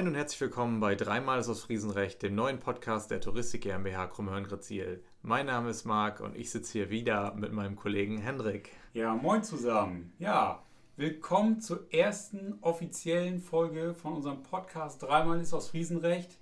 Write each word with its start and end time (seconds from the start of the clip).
Moin 0.00 0.08
und 0.08 0.14
herzlich 0.14 0.40
willkommen 0.40 0.80
bei 0.80 0.94
Dreimal 0.94 1.40
ist 1.40 1.50
aus 1.50 1.64
Friesenrecht, 1.64 2.22
dem 2.22 2.34
neuen 2.34 2.58
Podcast 2.58 3.10
der 3.10 3.20
Touristik 3.20 3.64
GmbH 3.64 4.06
Krummhörn-Gritziel. 4.06 5.04
Mein 5.20 5.44
Name 5.44 5.68
ist 5.68 5.84
Marc 5.84 6.20
und 6.20 6.34
ich 6.34 6.50
sitze 6.50 6.72
hier 6.72 6.88
wieder 6.88 7.34
mit 7.34 7.52
meinem 7.52 7.76
Kollegen 7.76 8.16
Hendrik. 8.16 8.70
Ja, 8.94 9.14
moin 9.14 9.44
zusammen. 9.44 10.14
Ja, 10.18 10.62
willkommen 10.96 11.60
zur 11.60 11.92
ersten 11.92 12.56
offiziellen 12.62 13.40
Folge 13.40 13.92
von 13.92 14.14
unserem 14.14 14.42
Podcast 14.42 15.02
Dreimal 15.02 15.38
ist 15.38 15.52
aus 15.52 15.68
Friesenrecht. 15.68 16.38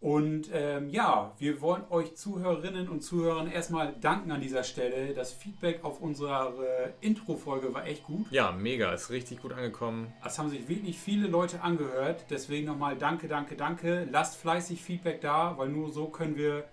Und 0.00 0.50
ähm, 0.52 0.90
ja, 0.90 1.32
wir 1.38 1.60
wollen 1.60 1.82
euch 1.90 2.14
Zuhörerinnen 2.14 2.88
und 2.88 3.00
Zuhörern 3.00 3.50
erstmal 3.50 3.94
danken 4.00 4.30
an 4.30 4.40
dieser 4.40 4.62
Stelle. 4.62 5.12
Das 5.12 5.32
Feedback 5.32 5.82
auf 5.82 6.00
unsere 6.00 6.94
Intro-Folge 7.00 7.74
war 7.74 7.84
echt 7.84 8.04
gut. 8.04 8.26
Ja, 8.30 8.52
mega, 8.52 8.92
ist 8.92 9.10
richtig 9.10 9.42
gut 9.42 9.52
angekommen. 9.52 10.12
Es 10.24 10.38
haben 10.38 10.50
sich 10.50 10.68
wirklich 10.68 10.98
viele 10.98 11.26
Leute 11.26 11.62
angehört. 11.62 12.26
Deswegen 12.30 12.68
nochmal 12.68 12.96
danke, 12.96 13.26
danke, 13.26 13.56
danke. 13.56 14.06
Lasst 14.10 14.36
fleißig 14.36 14.80
Feedback 14.80 15.20
da, 15.20 15.58
weil 15.58 15.68
nur 15.68 15.90
so 15.90 16.06
können 16.06 16.36
wir 16.36 16.64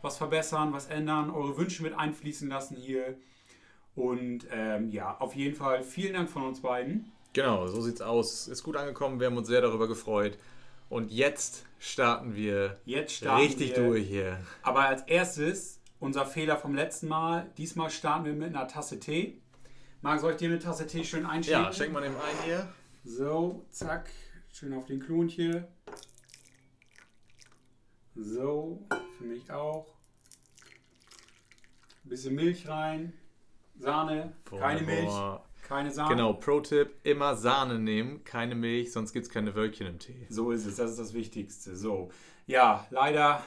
was 0.00 0.16
verbessern, 0.16 0.72
was 0.72 0.86
ändern, 0.86 1.30
eure 1.30 1.56
Wünsche 1.58 1.82
mit 1.82 1.98
einfließen 1.98 2.48
lassen 2.48 2.76
hier. 2.76 3.16
Und 3.96 4.46
ähm, 4.52 4.90
ja, 4.90 5.16
auf 5.18 5.34
jeden 5.34 5.56
Fall 5.56 5.82
vielen 5.82 6.14
Dank 6.14 6.30
von 6.30 6.44
uns 6.44 6.60
beiden. 6.60 7.10
Genau, 7.32 7.66
so 7.66 7.80
sieht's 7.80 8.00
aus. 8.00 8.46
Ist 8.46 8.62
gut 8.62 8.76
angekommen, 8.76 9.18
wir 9.18 9.26
haben 9.26 9.36
uns 9.36 9.48
sehr 9.48 9.60
darüber 9.60 9.88
gefreut. 9.88 10.38
Und 10.90 11.12
jetzt 11.12 11.64
starten 11.78 12.34
wir 12.34 12.78
Jetzt 12.84 13.12
starten 13.14 13.42
richtig 13.42 13.76
wir. 13.76 13.86
durch 13.86 14.06
hier. 14.06 14.38
Aber 14.62 14.80
als 14.80 15.02
erstes 15.02 15.80
unser 16.00 16.26
Fehler 16.26 16.56
vom 16.56 16.74
letzten 16.74 17.08
Mal. 17.08 17.48
Diesmal 17.56 17.90
starten 17.90 18.24
wir 18.24 18.32
mit 18.32 18.48
einer 18.48 18.66
Tasse 18.66 18.98
Tee. 18.98 19.40
Marc, 20.02 20.20
soll 20.20 20.32
ich 20.32 20.38
dir 20.38 20.48
eine 20.48 20.58
Tasse 20.58 20.86
Tee 20.86 21.04
schön 21.04 21.26
einschenken? 21.26 21.64
Ja, 21.64 21.72
schenk 21.72 21.92
mal 21.92 22.04
eben 22.04 22.16
ein 22.16 22.44
hier. 22.44 22.68
So, 23.04 23.64
zack. 23.70 24.10
Schön 24.52 24.72
auf 24.74 24.86
den 24.86 24.98
Klon 24.98 25.28
hier. 25.28 25.68
So, 28.16 28.84
für 29.16 29.24
mich 29.24 29.48
auch. 29.50 29.86
bisschen 32.02 32.34
Milch 32.34 32.66
rein. 32.66 33.12
Sahne, 33.78 34.32
keine 34.44 34.82
Milch, 34.82 35.06
Boah. 35.06 35.44
Keine 35.70 35.90
Sahne. 35.92 36.10
Genau, 36.16 36.32
Pro-Tipp, 36.32 36.90
immer 37.04 37.36
Sahne 37.36 37.78
nehmen, 37.78 38.24
keine 38.24 38.56
Milch, 38.56 38.90
sonst 38.92 39.12
gibt 39.12 39.26
es 39.26 39.32
keine 39.32 39.54
Wölkchen 39.54 39.86
im 39.86 39.98
Tee. 40.00 40.26
So 40.28 40.50
ist 40.50 40.66
es, 40.66 40.76
das 40.76 40.90
ist 40.90 40.98
das 40.98 41.14
Wichtigste. 41.14 41.76
So, 41.76 42.10
ja, 42.46 42.86
leider, 42.90 43.42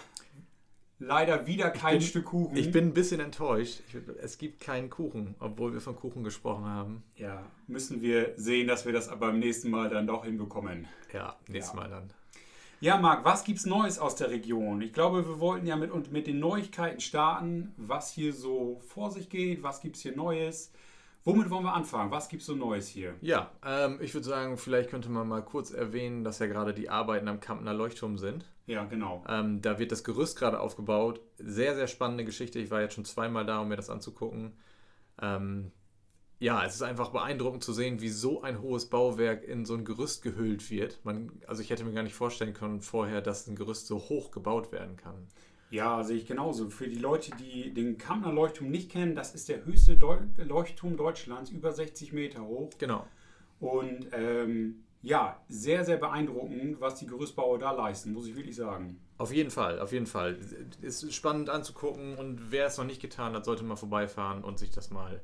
leider 1.00 1.46
wieder 1.48 1.70
kein 1.70 1.98
bin- 2.00 2.08
Stück 2.08 2.26
Kuchen. 2.26 2.56
Ich 2.56 2.72
bin 2.72 2.86
ein 2.88 2.94
bisschen 2.94 3.20
enttäuscht. 3.20 3.82
Ich, 3.90 3.96
es 4.22 4.38
gibt 4.38 4.62
keinen 4.62 4.90
Kuchen, 4.90 5.36
obwohl 5.40 5.74
wir 5.74 5.82
von 5.82 5.96
Kuchen 5.98 6.24
gesprochen 6.24 6.66
haben. 6.66 7.04
Ja, 7.18 7.44
müssen 7.68 8.02
wir 8.02 8.34
sehen, 8.38 8.68
dass 8.68 8.86
wir 8.86 8.94
das 8.94 9.10
aber 9.10 9.28
beim 9.28 9.40
nächsten 9.40 9.70
Mal 9.70 9.90
dann 9.90 10.08
doch 10.08 10.24
hinbekommen. 10.24 10.88
Ja, 11.12 11.36
nächstes 11.50 11.76
Ja. 11.76 11.82
Mal 11.82 11.90
dann. 11.90 12.10
Ja, 12.80 12.98
Marc, 12.98 13.24
was 13.24 13.44
gibt's 13.46 13.66
Neues 13.66 13.98
aus 14.00 14.16
der 14.16 14.30
Region? 14.30 14.82
Ich 14.82 14.92
glaube, 14.94 15.26
wir 15.28 15.40
wollten 15.40 15.68
ja 15.68 15.76
mit, 15.78 16.12
mit 16.12 16.28
den 16.28 16.40
Neuigkeiten 16.40 17.00
starten, 17.00 17.74
was 17.78 18.12
hier 18.12 18.34
so 18.34 18.82
vor 18.88 19.10
sich 19.12 19.30
geht, 19.30 19.64
was 19.64 19.80
gibt's 19.82 20.02
hier 20.02 20.16
Neues. 20.16 20.72
Womit 21.26 21.50
wollen 21.50 21.64
wir 21.64 21.74
anfangen? 21.74 22.12
Was 22.12 22.28
gibt's 22.28 22.46
so 22.46 22.56
Neues 22.56 22.88
hier? 22.88 23.16
Ja, 23.22 23.52
ähm, 23.66 24.00
ich 24.02 24.14
würde 24.14 24.28
sagen, 24.28 24.58
vielleicht 24.58 24.90
könnte 24.90 25.10
man 25.10 25.28
mal 25.28 25.42
kurz 25.42 25.72
erwähnen, 25.72 26.24
dass 26.24 26.40
ja 26.40 26.48
gerade 26.48 26.74
die 26.74 26.90
Arbeiten 26.90 27.30
am 27.30 27.40
Kampner 27.40 27.74
Leuchtturm 27.74 28.18
sind. 28.18 28.46
Ja, 28.66 28.84
genau. 28.86 29.24
Ähm, 29.28 29.62
da 29.62 29.80
wird 29.80 29.92
das 29.92 30.04
Gerüst 30.04 30.38
gerade 30.38 30.60
aufgebaut. 30.60 31.22
Sehr, 31.38 31.76
sehr 31.76 31.88
spannende 31.88 32.26
Geschichte. 32.26 32.60
Ich 32.60 32.72
war 32.72 32.82
jetzt 32.82 32.96
schon 32.96 33.06
zweimal 33.06 33.46
da, 33.46 33.60
um 33.60 33.70
mir 33.70 33.78
das 33.78 33.90
anzugucken. 33.90 34.54
Ähm, 35.22 35.72
ja, 36.40 36.66
es 36.66 36.76
ist 36.76 36.82
einfach 36.82 37.12
beeindruckend 37.12 37.64
zu 37.64 37.72
sehen, 37.72 38.02
wie 38.02 38.10
so 38.10 38.42
ein 38.42 38.62
hohes 38.62 38.90
Bauwerk 38.90 39.46
in 39.46 39.66
so 39.66 39.76
ein 39.76 39.86
Gerüst 39.86 40.24
gehüllt 40.24 40.70
wird. 40.70 41.00
Man, 41.06 41.32
also 41.48 41.62
ich 41.62 41.70
hätte 41.70 41.86
mir 41.86 41.94
gar 41.94 42.04
nicht 42.04 42.16
vorstellen 42.16 42.54
können 42.54 42.82
vorher, 42.82 43.22
dass 43.22 43.48
ein 43.48 43.56
Gerüst 43.56 43.88
so 43.88 43.98
hoch 43.98 44.32
gebaut 44.32 44.74
werden 44.74 44.98
kann. 44.98 45.28
Ja, 45.74 46.04
sehe 46.04 46.18
ich 46.18 46.28
genauso. 46.28 46.70
Für 46.70 46.88
die 46.88 47.00
Leute, 47.00 47.32
die 47.36 47.74
den 47.74 47.98
Kampner 47.98 48.32
Leuchtturm 48.32 48.70
nicht 48.70 48.92
kennen, 48.92 49.16
das 49.16 49.34
ist 49.34 49.50
der 49.50 49.66
höchste 49.66 49.98
Deu 49.98 50.18
Leuchtturm 50.38 50.98
Deutschlands, 50.98 51.50
über 51.50 51.72
60 51.72 52.14
Meter 52.14 52.44
hoch. 52.44 52.70
Genau. 52.78 53.08
Und 53.60 54.08
ähm, 54.12 54.84
ja, 55.02 55.42
sehr, 55.50 55.84
sehr 55.84 55.98
beeindruckend, 55.98 56.80
was 56.80 57.00
die 57.00 57.08
Gerüstbauer 57.08 57.58
da 57.58 57.72
leisten, 57.72 58.14
muss 58.14 58.28
ich 58.28 58.36
wirklich 58.36 58.56
sagen. 58.56 59.00
Auf 59.18 59.34
jeden 59.34 59.50
Fall, 59.50 59.80
auf 59.80 59.92
jeden 59.92 60.06
Fall. 60.06 60.38
Ist 60.82 61.12
spannend 61.12 61.50
anzugucken 61.50 62.18
und 62.18 62.52
wer 62.52 62.68
es 62.68 62.78
noch 62.78 62.86
nicht 62.86 63.02
getan 63.02 63.34
hat, 63.34 63.44
sollte 63.46 63.64
mal 63.64 63.76
vorbeifahren 63.76 64.44
und 64.44 64.60
sich 64.60 64.70
das 64.70 64.92
mal, 64.92 65.22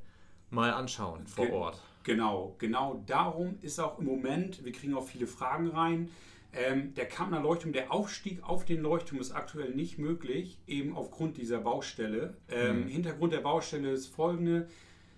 mal 0.50 0.72
anschauen 0.74 1.28
vor 1.28 1.46
Ge- 1.46 1.54
Ort. 1.54 1.80
Genau, 2.04 2.56
genau 2.58 3.04
darum 3.06 3.60
ist 3.62 3.80
auch 3.80 4.00
im 4.00 4.06
Moment, 4.06 4.64
wir 4.66 4.72
kriegen 4.72 4.96
auch 4.96 5.06
viele 5.06 5.28
Fragen 5.28 5.68
rein, 5.68 6.10
ähm, 6.52 6.94
der 6.96 7.06
Kampner 7.06 7.42
Leuchtturm, 7.42 7.74
der 7.74 7.92
Aufstieg 7.92 8.44
auf 8.44 8.66
den 8.66 8.82
Leuchtturm 8.82 9.20
ist 9.20 9.32
aktuell 9.32 9.76
nicht 9.76 10.00
möglich, 10.00 10.60
eben 10.66 10.96
aufgrund 10.96 11.38
dieser 11.38 11.60
Baustelle. 11.60 12.38
Ähm, 12.50 12.88
Hintergrund 12.88 13.34
der 13.34 13.42
Baustelle 13.42 13.92
ist 13.92 14.08
folgende. 14.08 14.68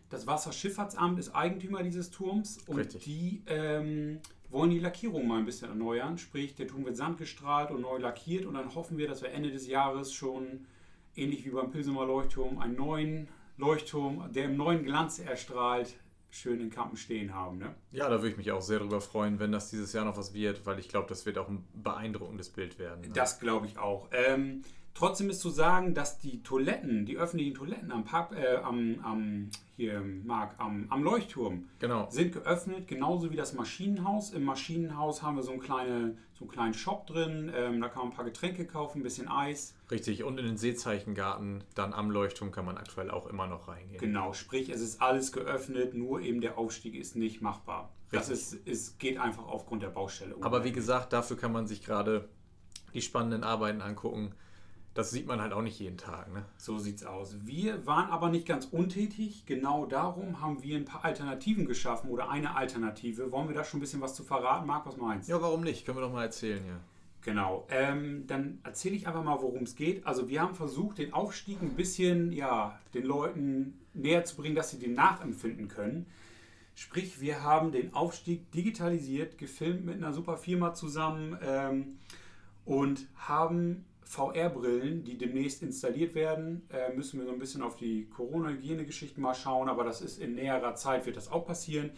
Das 0.09 0.27
Wasserschifffahrtsamt 0.27 1.17
ist 1.19 1.33
Eigentümer 1.33 1.83
dieses 1.83 2.11
Turms 2.11 2.57
und 2.67 2.77
Richtig. 2.77 3.03
die 3.05 3.43
ähm, 3.47 4.19
wollen 4.49 4.69
die 4.69 4.79
Lackierung 4.79 5.25
mal 5.25 5.39
ein 5.39 5.45
bisschen 5.45 5.69
erneuern. 5.69 6.17
Sprich, 6.17 6.53
der 6.55 6.67
Turm 6.67 6.83
wird 6.83 6.97
sandgestrahlt 6.97 7.71
und 7.71 7.81
neu 7.81 7.97
lackiert 7.97 8.45
und 8.45 8.55
dann 8.55 8.75
hoffen 8.75 8.97
wir, 8.97 9.07
dass 9.07 9.21
wir 9.21 9.31
Ende 9.31 9.51
des 9.51 9.67
Jahres 9.67 10.13
schon, 10.13 10.65
ähnlich 11.15 11.45
wie 11.45 11.51
beim 11.51 11.71
Pilsener 11.71 12.05
Leuchtturm, 12.05 12.59
einen 12.59 12.75
neuen 12.75 13.29
Leuchtturm, 13.55 14.29
der 14.33 14.45
im 14.45 14.57
neuen 14.57 14.83
Glanz 14.83 15.19
erstrahlt, 15.19 15.95
schön 16.31 16.59
in 16.61 16.69
Kampen 16.69 16.97
stehen 16.97 17.33
haben. 17.33 17.57
Ne? 17.57 17.75
Ja, 17.91 18.09
da 18.09 18.17
würde 18.17 18.29
ich 18.29 18.37
mich 18.37 18.51
auch 18.51 18.61
sehr 18.61 18.79
drüber 18.79 19.01
freuen, 19.01 19.39
wenn 19.39 19.51
das 19.51 19.69
dieses 19.69 19.93
Jahr 19.93 20.05
noch 20.05 20.17
was 20.17 20.33
wird, 20.33 20.65
weil 20.65 20.79
ich 20.79 20.89
glaube, 20.89 21.07
das 21.09 21.25
wird 21.25 21.37
auch 21.37 21.49
ein 21.49 21.65
beeindruckendes 21.73 22.49
Bild 22.49 22.79
werden. 22.79 23.01
ne? 23.01 23.09
Das 23.13 23.39
glaube 23.39 23.67
ich 23.67 23.77
auch. 23.77 24.07
Ähm, 24.11 24.63
trotzdem 24.93 25.29
ist 25.29 25.39
zu 25.41 25.49
sagen, 25.49 25.93
dass 25.93 26.19
die 26.19 26.43
Toiletten, 26.43 27.05
die 27.05 27.17
öffentlichen 27.17 27.53
Toiletten 27.55 27.91
am 27.91 28.03
Park, 28.03 28.33
äh, 28.33 28.57
am, 28.57 28.99
am 29.03 29.49
hier 29.75 30.01
Mark, 30.01 30.55
am, 30.59 30.85
am 30.89 31.03
Leuchtturm 31.03 31.65
Genau. 31.79 32.07
sind 32.09 32.33
geöffnet, 32.33 32.87
genauso 32.87 33.31
wie 33.31 33.35
das 33.35 33.53
Maschinenhaus. 33.53 34.31
Im 34.31 34.43
Maschinenhaus 34.43 35.23
haben 35.23 35.37
wir 35.37 35.43
so 35.43 35.51
einen, 35.51 35.59
kleine, 35.61 36.17
so 36.33 36.45
einen 36.45 36.51
kleinen 36.51 36.73
Shop 36.73 37.07
drin. 37.07 37.51
Ähm, 37.55 37.81
da 37.81 37.89
kann 37.89 38.03
man 38.03 38.11
ein 38.11 38.15
paar 38.15 38.25
Getränke 38.25 38.65
kaufen, 38.67 38.99
ein 38.99 39.03
bisschen 39.03 39.27
Eis. 39.27 39.73
Richtig. 39.89 40.23
Und 40.23 40.39
in 40.39 40.45
den 40.45 40.57
Seezeichengarten, 40.57 41.63
dann 41.73 41.93
am 41.93 42.11
Leuchtturm, 42.11 42.51
kann 42.51 42.65
man 42.65 42.77
aktuell 42.77 43.09
auch 43.09 43.27
immer 43.27 43.47
noch 43.47 43.67
reingehen. 43.67 43.99
Genau, 43.99 44.33
sprich, 44.33 44.69
es 44.69 44.81
ist 44.81 45.01
alles 45.01 45.31
geöffnet, 45.31 45.93
nur 45.95 46.21
eben 46.21 46.41
der 46.41 46.57
Aufstieg 46.57 46.95
ist 46.95 47.15
nicht 47.15 47.41
machbar. 47.41 47.91
Das 48.11 48.29
ist, 48.29 48.53
ist, 48.53 48.99
geht 48.99 49.17
einfach 49.17 49.47
aufgrund 49.47 49.83
der 49.83 49.89
Baustelle. 49.89 50.35
Aber 50.41 50.63
wie 50.65 50.73
gesagt, 50.73 51.13
dafür 51.13 51.37
kann 51.37 51.53
man 51.53 51.65
sich 51.65 51.81
gerade 51.83 52.27
die 52.93 53.01
spannenden 53.01 53.43
Arbeiten 53.43 53.81
angucken. 53.81 54.35
Das 54.93 55.11
sieht 55.11 55.25
man 55.25 55.39
halt 55.39 55.53
auch 55.53 55.61
nicht 55.61 55.79
jeden 55.79 55.97
Tag. 55.97 56.33
Ne? 56.33 56.43
So 56.57 56.77
sieht's 56.77 57.05
aus. 57.05 57.37
Wir 57.45 57.85
waren 57.85 58.09
aber 58.09 58.29
nicht 58.29 58.45
ganz 58.45 58.65
untätig. 58.65 59.45
Genau 59.45 59.85
darum 59.85 60.41
haben 60.41 60.63
wir 60.63 60.75
ein 60.75 60.83
paar 60.83 61.05
Alternativen 61.05 61.65
geschaffen 61.65 62.09
oder 62.09 62.29
eine 62.29 62.55
Alternative. 62.55 63.31
Wollen 63.31 63.47
wir 63.47 63.55
da 63.55 63.63
schon 63.63 63.77
ein 63.77 63.81
bisschen 63.81 64.01
was 64.01 64.15
zu 64.15 64.23
verraten? 64.23 64.67
Marc, 64.67 64.85
was 64.85 64.97
meinst 64.97 65.29
du? 65.29 65.33
Ja, 65.33 65.41
warum 65.41 65.61
nicht? 65.61 65.85
Können 65.85 65.97
wir 65.97 66.01
doch 66.01 66.11
mal 66.11 66.23
erzählen 66.23 66.61
hier. 66.63 66.79
Genau. 67.21 67.67
Ähm, 67.69 68.25
dann 68.27 68.59
erzähle 68.63 68.95
ich 68.95 69.07
einfach 69.07 69.23
mal, 69.23 69.41
worum 69.41 69.63
es 69.63 69.75
geht. 69.75 70.05
Also 70.05 70.27
wir 70.27 70.41
haben 70.41 70.55
versucht, 70.55 70.97
den 70.97 71.13
Aufstieg 71.13 71.61
ein 71.61 71.75
bisschen, 71.75 72.33
ja, 72.33 72.77
den 72.93 73.05
Leuten 73.05 73.79
näher 73.93 74.25
zu 74.25 74.35
bringen, 74.35 74.55
dass 74.55 74.71
sie 74.71 74.79
den 74.79 74.93
nachempfinden 74.93 75.67
können. 75.67 76.07
Sprich, 76.75 77.21
wir 77.21 77.43
haben 77.43 77.71
den 77.71 77.93
Aufstieg 77.93 78.51
digitalisiert, 78.51 79.37
gefilmt 79.37 79.85
mit 79.85 79.95
einer 79.95 80.13
super 80.13 80.37
Firma 80.37 80.73
zusammen 80.73 81.37
ähm, 81.43 81.99
und 82.65 83.07
haben 83.15 83.85
VR-Brillen, 84.11 85.05
die 85.05 85.17
demnächst 85.17 85.63
installiert 85.63 86.15
werden. 86.15 86.63
Äh, 86.69 86.93
müssen 86.93 87.17
wir 87.17 87.25
so 87.25 87.31
ein 87.31 87.39
bisschen 87.39 87.61
auf 87.61 87.77
die 87.77 88.09
Corona-Hygiene-Geschichten 88.09 89.21
mal 89.21 89.33
schauen, 89.33 89.69
aber 89.69 89.85
das 89.85 90.01
ist 90.01 90.19
in 90.19 90.35
näherer 90.35 90.75
Zeit, 90.75 91.05
wird 91.05 91.15
das 91.15 91.31
auch 91.31 91.45
passieren. 91.45 91.91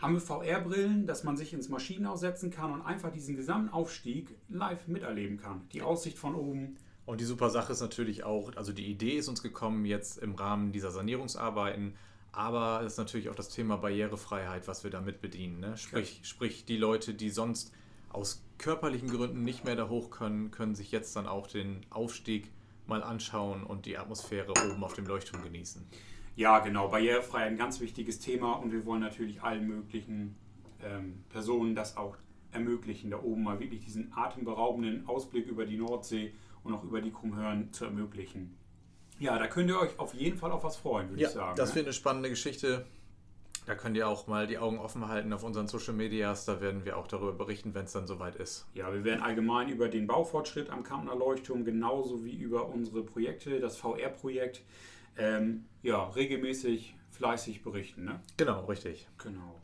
Haben 0.00 0.14
wir 0.14 0.20
VR-Brillen, 0.20 1.06
dass 1.06 1.22
man 1.22 1.36
sich 1.36 1.52
ins 1.52 1.68
Maschinenhaus 1.68 2.20
setzen 2.20 2.50
kann 2.50 2.72
und 2.72 2.82
einfach 2.82 3.12
diesen 3.12 3.36
gesamten 3.36 3.72
Aufstieg 3.72 4.34
live 4.48 4.88
miterleben 4.88 5.36
kann. 5.36 5.60
Die 5.72 5.82
Aussicht 5.82 6.18
von 6.18 6.34
oben. 6.34 6.76
Und 7.06 7.20
die 7.20 7.24
super 7.24 7.50
Sache 7.50 7.72
ist 7.72 7.80
natürlich 7.80 8.24
auch, 8.24 8.50
also 8.56 8.72
die 8.72 8.86
Idee 8.86 9.18
ist 9.18 9.28
uns 9.28 9.40
gekommen 9.40 9.84
jetzt 9.84 10.18
im 10.18 10.34
Rahmen 10.34 10.72
dieser 10.72 10.90
Sanierungsarbeiten, 10.90 11.94
aber 12.32 12.82
es 12.84 12.94
ist 12.94 12.98
natürlich 12.98 13.28
auch 13.28 13.36
das 13.36 13.48
Thema 13.48 13.76
Barrierefreiheit, 13.76 14.66
was 14.66 14.82
wir 14.82 14.90
damit 14.90 15.20
bedienen. 15.20 15.60
Ne? 15.60 15.76
Sprich, 15.76 16.20
sprich, 16.24 16.64
die 16.64 16.76
Leute, 16.76 17.14
die 17.14 17.30
sonst 17.30 17.72
aus 18.10 18.44
körperlichen 18.58 19.08
Gründen 19.08 19.42
nicht 19.42 19.64
mehr 19.64 19.76
da 19.76 19.88
hoch 19.88 20.10
können, 20.10 20.50
können 20.50 20.74
sich 20.74 20.90
jetzt 20.92 21.16
dann 21.16 21.26
auch 21.26 21.46
den 21.46 21.86
Aufstieg 21.90 22.50
mal 22.86 23.02
anschauen 23.02 23.62
und 23.62 23.86
die 23.86 23.96
Atmosphäre 23.96 24.52
oben 24.70 24.84
auf 24.84 24.94
dem 24.94 25.06
Leuchtturm 25.06 25.42
genießen. 25.42 25.86
Ja, 26.36 26.58
genau, 26.58 26.88
Barrierefreiheit 26.88 27.52
ein 27.52 27.56
ganz 27.56 27.80
wichtiges 27.80 28.18
Thema 28.18 28.54
und 28.54 28.72
wir 28.72 28.84
wollen 28.84 29.00
natürlich 29.00 29.42
allen 29.42 29.66
möglichen 29.66 30.36
ähm, 30.82 31.24
Personen 31.28 31.74
das 31.74 31.96
auch 31.96 32.16
ermöglichen, 32.52 33.10
da 33.10 33.22
oben 33.22 33.44
mal 33.44 33.60
wirklich 33.60 33.84
diesen 33.84 34.12
atemberaubenden 34.14 35.06
Ausblick 35.06 35.46
über 35.46 35.64
die 35.66 35.76
Nordsee 35.76 36.32
und 36.64 36.74
auch 36.74 36.82
über 36.82 37.00
die 37.00 37.12
Krummhörn 37.12 37.72
zu 37.72 37.84
ermöglichen. 37.84 38.56
Ja, 39.18 39.38
da 39.38 39.46
könnt 39.46 39.68
ihr 39.70 39.78
euch 39.78 39.98
auf 39.98 40.14
jeden 40.14 40.38
Fall 40.38 40.50
auf 40.50 40.64
was 40.64 40.76
freuen, 40.76 41.10
würde 41.10 41.22
Ja, 41.22 41.28
ich 41.28 41.34
sagen. 41.34 41.56
das 41.56 41.70
ne? 41.70 41.76
wird 41.76 41.86
eine 41.86 41.92
spannende 41.92 42.30
Geschichte. 42.30 42.86
Da 43.70 43.76
könnt 43.76 43.96
ihr 43.96 44.08
auch 44.08 44.26
mal 44.26 44.48
die 44.48 44.58
Augen 44.58 44.80
offen 44.80 45.06
halten 45.06 45.32
auf 45.32 45.44
unseren 45.44 45.68
Social 45.68 45.94
Medias. 45.94 46.44
Da 46.44 46.60
werden 46.60 46.84
wir 46.84 46.96
auch 46.96 47.06
darüber 47.06 47.30
berichten, 47.30 47.72
wenn 47.72 47.84
es 47.84 47.92
dann 47.92 48.04
soweit 48.04 48.34
ist. 48.34 48.66
Ja, 48.74 48.92
wir 48.92 49.04
werden 49.04 49.22
allgemein 49.22 49.68
über 49.68 49.88
den 49.88 50.08
Baufortschritt 50.08 50.70
am 50.70 50.82
Kampner 50.82 51.14
Leuchtturm 51.14 51.64
genauso 51.64 52.24
wie 52.24 52.34
über 52.34 52.66
unsere 52.66 53.04
Projekte, 53.04 53.60
das 53.60 53.76
VR-Projekt, 53.76 54.62
ähm, 55.16 55.66
ja, 55.84 56.02
regelmäßig 56.02 56.96
fleißig 57.12 57.62
berichten. 57.62 58.06
Ne? 58.06 58.18
Genau, 58.38 58.64
richtig. 58.64 59.06
Genau. 59.22 59.60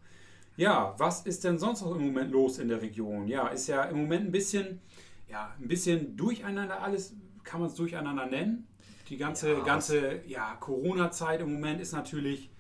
Ja, 0.57 0.95
was 0.99 1.27
ist 1.27 1.43
denn 1.43 1.59
sonst 1.59 1.83
noch 1.83 1.97
im 1.97 2.07
Moment 2.07 2.31
los 2.31 2.61
in 2.61 2.69
der 2.69 2.81
Region? 2.83 3.27
Ja, 3.27 3.49
ist 3.49 3.67
ja 3.67 3.87
im 3.87 3.97
Moment 3.97 4.27
ein 4.27 4.31
bisschen, 4.31 4.81
ja, 5.29 5.53
ein 5.61 5.67
bisschen 5.67 6.17
durcheinander 6.17 6.81
alles, 6.81 7.13
kann 7.43 7.59
man 7.59 7.71
es 7.71 7.75
durcheinander 7.75 8.27
nennen. 8.27 8.69
Die 9.09 9.17
ganze, 9.17 9.55
ja. 9.55 9.65
ganze 9.65 10.21
ja, 10.29 10.55
Corona-Zeit 10.61 11.41
im 11.41 11.53
Moment 11.55 11.81
ist 11.81 11.91
natürlich 11.91 12.51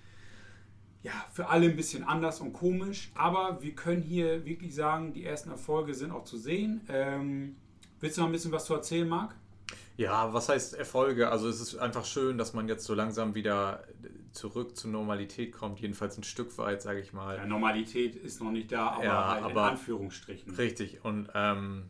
ja, 1.06 1.12
für 1.31 1.49
alle 1.49 1.67
ein 1.67 1.76
bisschen 1.76 2.03
anders 2.03 2.41
und 2.41 2.53
komisch, 2.53 3.12
aber 3.14 3.62
wir 3.62 3.76
können 3.76 4.03
hier 4.03 4.44
wirklich 4.44 4.75
sagen, 4.75 5.12
die 5.12 5.25
ersten 5.25 5.50
Erfolge 5.50 5.94
sind 5.94 6.11
auch 6.11 6.25
zu 6.25 6.37
sehen. 6.37 6.81
Ähm, 6.88 7.55
willst 8.00 8.17
du 8.17 8.23
noch 8.23 8.29
ein 8.29 8.32
bisschen 8.32 8.50
was 8.50 8.64
zu 8.64 8.75
erzählen, 8.75 9.08
Marc? 9.08 9.37
Ja, 9.97 10.35
was 10.35 10.49
heißt 10.49 10.75
Erfolge? 10.75 11.31
Also 11.31 11.49
es 11.49 11.61
ist 11.61 11.76
einfach 11.76 12.05
schön, 12.05 12.38
dass 12.38 12.55
man 12.55 12.67
jetzt 12.67 12.85
so 12.85 12.94
langsam 12.94 13.37
wieder 13.37 13.85
zurück 14.32 14.76
zur 14.76 14.91
Normalität 14.91 15.53
kommt, 15.53 15.79
jedenfalls 15.79 16.19
ein 16.19 16.25
Stück 16.25 16.58
weit, 16.58 16.82
sage 16.82 16.99
ich 16.99 17.12
mal. 17.12 17.37
Ja, 17.37 17.47
Normalität 17.47 18.17
ist 18.17 18.43
noch 18.43 18.50
nicht 18.50 18.73
da, 18.73 18.88
aber, 18.88 19.05
ja, 19.05 19.29
halt 19.29 19.44
aber 19.44 19.62
in 19.62 19.70
Anführungsstrichen. 19.70 20.56
Richtig. 20.56 21.05
Und 21.05 21.29
ähm, 21.35 21.85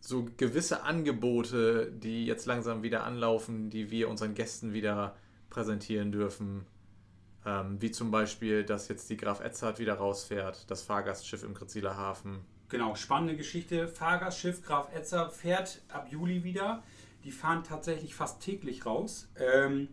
so 0.00 0.26
gewisse 0.36 0.82
Angebote, 0.82 1.92
die 1.92 2.26
jetzt 2.26 2.46
langsam 2.46 2.82
wieder 2.82 3.04
anlaufen, 3.04 3.70
die 3.70 3.92
wir 3.92 4.10
unseren 4.10 4.34
Gästen 4.34 4.72
wieder 4.72 5.14
präsentieren 5.50 6.10
dürfen, 6.10 6.66
ähm, 7.46 7.80
wie 7.80 7.90
zum 7.90 8.10
Beispiel, 8.10 8.64
dass 8.64 8.88
jetzt 8.88 9.08
die 9.08 9.16
Graf 9.16 9.40
Edzard 9.40 9.78
wieder 9.78 9.94
rausfährt, 9.94 10.70
das 10.70 10.82
Fahrgastschiff 10.82 11.42
im 11.42 11.54
Gritziler 11.54 11.96
Hafen. 11.96 12.40
Genau, 12.68 12.94
spannende 12.96 13.36
Geschichte. 13.36 13.88
Fahrgastschiff 13.88 14.62
Graf 14.62 14.94
Edzard 14.94 15.32
fährt 15.32 15.80
ab 15.88 16.08
Juli 16.10 16.44
wieder. 16.44 16.82
Die 17.24 17.30
fahren 17.30 17.64
tatsächlich 17.64 18.14
fast 18.14 18.40
täglich 18.40 18.84
raus. 18.84 19.28
Ähm, 19.38 19.88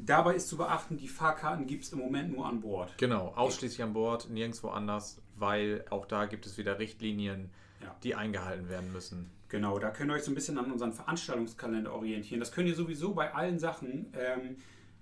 Dabei 0.00 0.34
ist 0.36 0.48
zu 0.48 0.56
beachten, 0.56 0.96
die 0.96 1.08
Fahrkarten 1.08 1.66
gibt 1.66 1.82
es 1.82 1.92
im 1.92 1.98
Moment 1.98 2.32
nur 2.32 2.46
an 2.46 2.60
Bord. 2.60 2.96
Genau, 2.98 3.32
ausschließlich 3.34 3.82
an 3.82 3.92
Bord, 3.92 4.30
nirgendwo 4.30 4.68
anders, 4.68 5.20
weil 5.34 5.84
auch 5.90 6.06
da 6.06 6.26
gibt 6.26 6.46
es 6.46 6.56
wieder 6.56 6.78
Richtlinien, 6.78 7.50
ja. 7.82 7.94
die 8.04 8.14
eingehalten 8.14 8.68
werden 8.68 8.92
müssen. 8.92 9.28
Genau, 9.48 9.78
da 9.78 9.90
könnt 9.90 10.10
ihr 10.10 10.14
euch 10.14 10.22
so 10.22 10.30
ein 10.30 10.36
bisschen 10.36 10.56
an 10.58 10.70
unseren 10.70 10.92
Veranstaltungskalender 10.92 11.92
orientieren. 11.92 12.38
Das 12.38 12.52
könnt 12.52 12.68
ihr 12.68 12.76
sowieso 12.76 13.12
bei 13.14 13.34
allen 13.34 13.58
Sachen 13.58 14.12
ähm, 14.16 14.58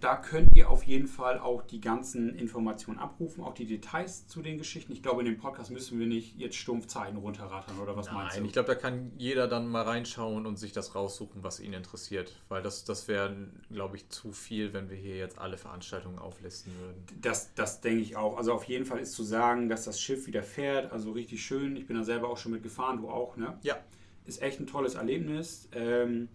Da 0.00 0.16
könnt 0.16 0.56
ihr 0.56 0.70
auf 0.70 0.82
jeden 0.84 1.06
Fall 1.06 1.38
auch 1.38 1.62
die 1.62 1.80
ganzen 1.80 2.34
Informationen 2.34 2.98
abrufen, 2.98 3.44
auch 3.44 3.52
die 3.52 3.66
Details 3.66 4.26
zu 4.26 4.40
den 4.40 4.56
Geschichten. 4.56 4.92
Ich 4.92 5.02
glaube, 5.02 5.20
in 5.20 5.26
dem 5.26 5.36
Podcast 5.36 5.70
müssen 5.70 5.98
wir 5.98 6.06
nicht 6.06 6.38
jetzt 6.38 6.56
stumpf 6.56 6.86
Zeiten 6.86 7.18
runterrattern 7.18 7.78
oder 7.78 7.94
was 7.96 8.06
Nein, 8.06 8.14
meinst 8.14 8.38
du? 8.38 8.44
ich 8.44 8.52
glaube, 8.52 8.68
da 8.68 8.74
kann 8.76 9.12
jeder 9.18 9.46
dann 9.46 9.68
mal 9.68 9.82
reinschauen 9.82 10.46
und 10.46 10.58
sich 10.58 10.72
das 10.72 10.94
raussuchen, 10.94 11.42
was 11.42 11.60
ihn 11.60 11.74
interessiert. 11.74 12.34
Weil 12.48 12.62
das, 12.62 12.84
das 12.84 13.08
wäre, 13.08 13.36
glaube 13.70 13.96
ich, 13.96 14.08
zu 14.08 14.32
viel, 14.32 14.72
wenn 14.72 14.88
wir 14.88 14.96
hier 14.96 15.16
jetzt 15.16 15.38
alle 15.38 15.58
Veranstaltungen 15.58 16.18
auflisten 16.18 16.72
würden. 16.80 17.04
Das, 17.20 17.52
das 17.54 17.82
denke 17.82 18.00
ich 18.00 18.16
auch. 18.16 18.38
Also 18.38 18.54
auf 18.54 18.64
jeden 18.64 18.86
Fall 18.86 19.00
ist 19.00 19.12
zu 19.12 19.22
sagen, 19.22 19.68
dass 19.68 19.84
das 19.84 20.00
Schiff 20.00 20.26
wieder 20.26 20.42
fährt. 20.42 20.92
Also 20.92 21.12
richtig 21.12 21.44
schön. 21.44 21.76
Ich 21.76 21.86
bin 21.86 21.96
da 21.96 22.04
selber 22.04 22.30
auch 22.30 22.38
schon 22.38 22.52
mitgefahren, 22.52 23.02
du 23.02 23.10
auch, 23.10 23.36
ne? 23.36 23.58
Ja. 23.62 23.76
Ist 24.24 24.40
echt 24.40 24.60
ein 24.60 24.66
tolles 24.66 24.94
Erlebnis. 24.94 25.68
Ähm, 25.72 26.28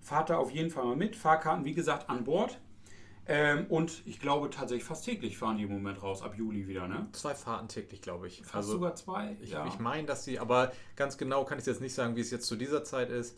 fahrt 0.00 0.30
da 0.30 0.38
auf 0.38 0.50
jeden 0.50 0.70
Fall 0.70 0.84
mal 0.84 0.96
mit. 0.96 1.14
Fahrkarten, 1.14 1.66
wie 1.66 1.74
gesagt, 1.74 2.08
an 2.08 2.24
Bord. 2.24 2.58
Ähm, 3.26 3.66
und 3.68 4.02
ich 4.04 4.18
glaube 4.18 4.50
tatsächlich 4.50 4.84
fast 4.84 5.04
täglich 5.04 5.38
fahren 5.38 5.56
die 5.56 5.62
im 5.64 5.70
Moment 5.70 6.02
raus, 6.02 6.22
ab 6.22 6.34
Juli 6.36 6.66
wieder, 6.66 6.88
ne? 6.88 7.06
Zwei 7.12 7.34
Fahrten 7.34 7.68
täglich, 7.68 8.02
glaube 8.02 8.26
ich. 8.26 8.38
Fast 8.38 8.54
also, 8.54 8.72
sogar 8.72 8.94
zwei? 8.96 9.36
Ich, 9.40 9.50
ja. 9.50 9.66
ich 9.66 9.78
meine, 9.78 10.06
dass 10.06 10.24
sie, 10.24 10.40
aber 10.40 10.72
ganz 10.96 11.18
genau 11.18 11.44
kann 11.44 11.58
ich 11.58 11.66
jetzt 11.66 11.80
nicht 11.80 11.94
sagen, 11.94 12.16
wie 12.16 12.20
es 12.20 12.30
jetzt 12.30 12.46
zu 12.46 12.56
dieser 12.56 12.82
Zeit 12.82 13.10
ist. 13.10 13.36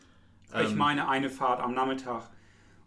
Ich 0.48 0.70
ähm, 0.70 0.78
meine 0.78 1.08
eine 1.08 1.28
Fahrt 1.28 1.60
am 1.60 1.74
Nachmittag 1.74 2.30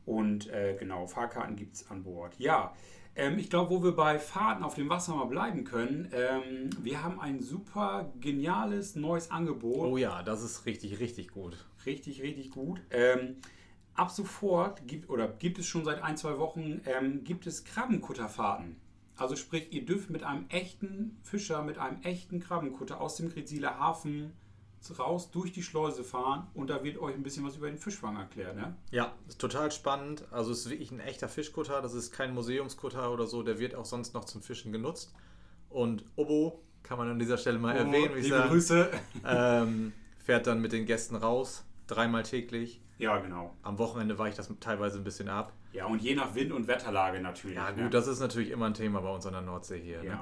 und 0.06 0.50
äh, 0.50 0.76
genau, 0.80 1.06
Fahrkarten 1.06 1.56
gibt 1.56 1.76
es 1.76 1.90
an 1.92 2.04
Bord. 2.04 2.34
Ja, 2.40 2.74
ähm, 3.18 3.38
ich 3.38 3.50
glaube, 3.50 3.72
wo 3.72 3.84
wir 3.84 3.96
bei 3.96 4.20
Fahrten 4.20 4.64
auf 4.64 4.76
dem 4.76 4.90
Wasser 4.90 5.16
mal 5.16 5.26
bleiben 5.26 5.64
können, 5.64 6.10
ähm, 6.14 6.70
wir 6.82 7.04
haben 7.04 7.20
ein 7.20 7.42
super 7.42 8.12
geniales 8.22 8.96
neues 8.96 9.32
Angebot. 9.32 9.88
Oh 9.88 9.98
ja, 9.98 10.24
das 10.24 10.44
ist 10.44 10.66
richtig, 10.66 11.00
richtig 11.00 11.30
gut. 11.30 11.66
Richtig, 11.86 12.22
richtig 12.22 12.52
gut. 12.52 12.80
Ähm, 12.92 13.38
ab 13.98 14.12
sofort 14.12 14.88
gibt 14.88 15.10
oder 15.10 15.28
gibt 15.28 15.60
es 15.60 15.66
schon 15.66 15.84
seit 15.84 16.02
ein, 16.02 16.18
zwei 16.18 16.38
Wochen, 16.38 16.82
ähm, 16.86 17.24
gibt 17.24 17.48
es 17.48 17.66
Krabbenkutterfahrten. 17.66 18.78
Also 19.18 19.36
sprich, 19.36 19.74
ihr 19.74 19.84
dürft 19.86 20.10
mit 20.10 20.24
einem 20.24 20.46
echten 20.50 21.18
Fischer, 21.24 21.64
mit 21.64 21.80
einem 21.80 22.02
echten 22.04 22.40
Krabbenkutter 22.40 23.02
aus 23.02 23.16
dem 23.16 23.30
Gritziler 23.30 23.80
Hafen 23.80 24.34
raus 25.00 25.32
durch 25.32 25.52
die 25.52 25.64
Schleuse 25.64 26.04
fahren 26.04 26.48
und 26.54 26.70
da 26.70 26.82
wird 26.84 26.98
euch 26.98 27.14
ein 27.14 27.24
bisschen 27.24 27.46
was 27.46 27.58
über 27.58 27.68
den 27.68 27.78
Fischfang 27.78 28.16
erklärt. 28.16 28.56
Ne? 28.56 28.76
Ja, 28.92 29.12
ist 29.28 29.42
total 29.42 29.72
spannend. 29.72 30.24
Also 30.32 30.52
es 30.52 30.60
ist 30.60 30.70
wirklich 30.70 30.92
ein 30.92 31.02
echter 31.02 31.28
Fischkutter. 31.28 31.82
Das 31.82 31.94
ist 31.94 32.12
kein 32.12 32.34
Museumskutter 32.34 33.12
oder 33.12 33.28
so. 33.28 33.44
Der 33.44 33.60
wird 33.60 33.76
auch 33.76 33.84
sonst 33.84 34.14
noch 34.14 34.24
zum 34.24 34.42
Fischen 34.42 34.72
genutzt. 34.72 35.14
Und 35.70 36.06
Obo, 36.16 36.64
kann 36.84 36.98
man 36.98 37.10
an 37.10 37.20
dieser 37.20 37.38
Stelle 37.38 37.60
mal 37.60 37.76
oh, 37.76 37.80
erwähnen, 37.80 38.16
wie 38.16 38.22
liebe 38.22 38.38
sage, 38.38 38.50
Grüße. 38.50 38.92
Ähm, 39.26 39.92
fährt 40.24 40.48
dann 40.48 40.62
mit 40.62 40.72
den 40.72 40.86
Gästen 40.86 41.18
raus, 41.18 41.66
dreimal 41.88 42.24
täglich 42.24 42.80
ja, 42.98 43.18
genau. 43.20 43.54
Am 43.62 43.78
Wochenende 43.78 44.18
weicht 44.18 44.40
das 44.40 44.52
teilweise 44.60 44.98
ein 44.98 45.04
bisschen 45.04 45.30
ab. 45.30 45.54
Ja, 45.74 45.86
und 45.86 46.02
je 46.02 46.16
nach 46.16 46.34
Wind 46.34 46.52
und 46.52 46.68
Wetterlage 46.68 47.20
natürlich. 47.22 47.58
Ja, 47.58 47.70
gut, 47.70 47.84
ne? 47.84 47.90
das 47.90 48.08
ist 48.08 48.20
natürlich 48.20 48.50
immer 48.50 48.66
ein 48.66 48.74
Thema 48.74 49.02
bei 49.02 49.14
uns 49.14 49.26
an 49.26 49.34
der 49.34 49.42
Nordsee 49.42 49.80
hier. 49.80 50.04
Ja. 50.04 50.16
Ne? 50.16 50.20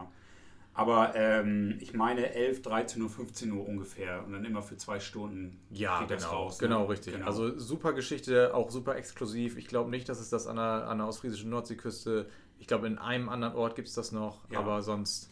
Aber 0.77 1.15
ähm, 1.15 1.77
ich 1.79 1.93
meine 1.93 2.33
11, 2.33 2.61
13 2.63 3.01
Uhr, 3.01 3.09
15 3.09 3.49
Uhr 3.53 3.65
ungefähr 3.65 4.25
und 4.25 4.33
dann 4.33 4.43
immer 4.43 4.61
für 4.61 4.75
zwei 4.75 4.99
Stunden 4.99 5.57
ja, 5.69 5.99
geht 5.99 6.09
genau, 6.09 6.19
das 6.19 6.31
raus. 6.31 6.61
Ne? 6.61 6.67
Genau, 6.67 6.85
richtig. 6.85 7.13
Genau. 7.13 7.25
Also 7.25 7.57
super 7.57 7.93
Geschichte, 7.93 8.53
auch 8.53 8.69
super 8.69 8.97
exklusiv. 8.97 9.57
Ich 9.57 9.67
glaube 9.67 9.89
nicht, 9.89 10.09
dass 10.09 10.19
es 10.19 10.29
das 10.29 10.47
an 10.47 10.57
der, 10.57 10.89
an 10.89 10.97
der 10.97 11.07
ostfriesischen 11.07 11.49
Nordseeküste, 11.49 12.27
ich 12.59 12.67
glaube 12.67 12.87
in 12.87 12.97
einem 12.97 13.29
anderen 13.29 13.55
Ort 13.55 13.75
gibt 13.75 13.87
es 13.87 13.93
das 13.93 14.11
noch, 14.11 14.49
ja. 14.51 14.59
aber 14.59 14.81
sonst. 14.81 15.31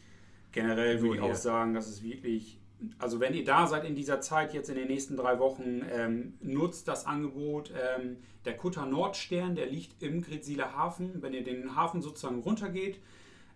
Generell 0.54 1.02
würde 1.02 1.18
ich 1.18 1.22
auch 1.22 1.36
sagen, 1.36 1.74
dass 1.74 1.88
es 1.88 2.04
wirklich 2.04 2.62
also 3.00 3.20
wenn 3.20 3.34
ihr 3.34 3.44
da 3.44 3.68
seid 3.68 3.86
in 3.86 3.96
dieser 3.96 4.22
Zeit, 4.22 4.54
jetzt 4.54 4.70
in 4.70 4.76
den 4.76 4.88
nächsten 4.88 5.18
drei 5.18 5.40
Wochen, 5.40 5.82
ähm, 5.92 6.34
nutzt 6.42 6.88
das 6.88 7.06
Angebot. 7.06 7.72
Ähm, 7.72 8.18
der 8.46 8.58
Kutter 8.58 8.86
Nordstern, 8.86 9.56
der 9.56 9.68
liegt 9.68 10.02
im 10.02 10.22
Gritsiler 10.22 10.76
Hafen. 10.76 11.22
Wenn 11.22 11.34
ihr 11.34 11.44
den 11.44 11.76
Hafen 11.76 12.02
sozusagen 12.02 12.40
runtergeht, 12.40 13.00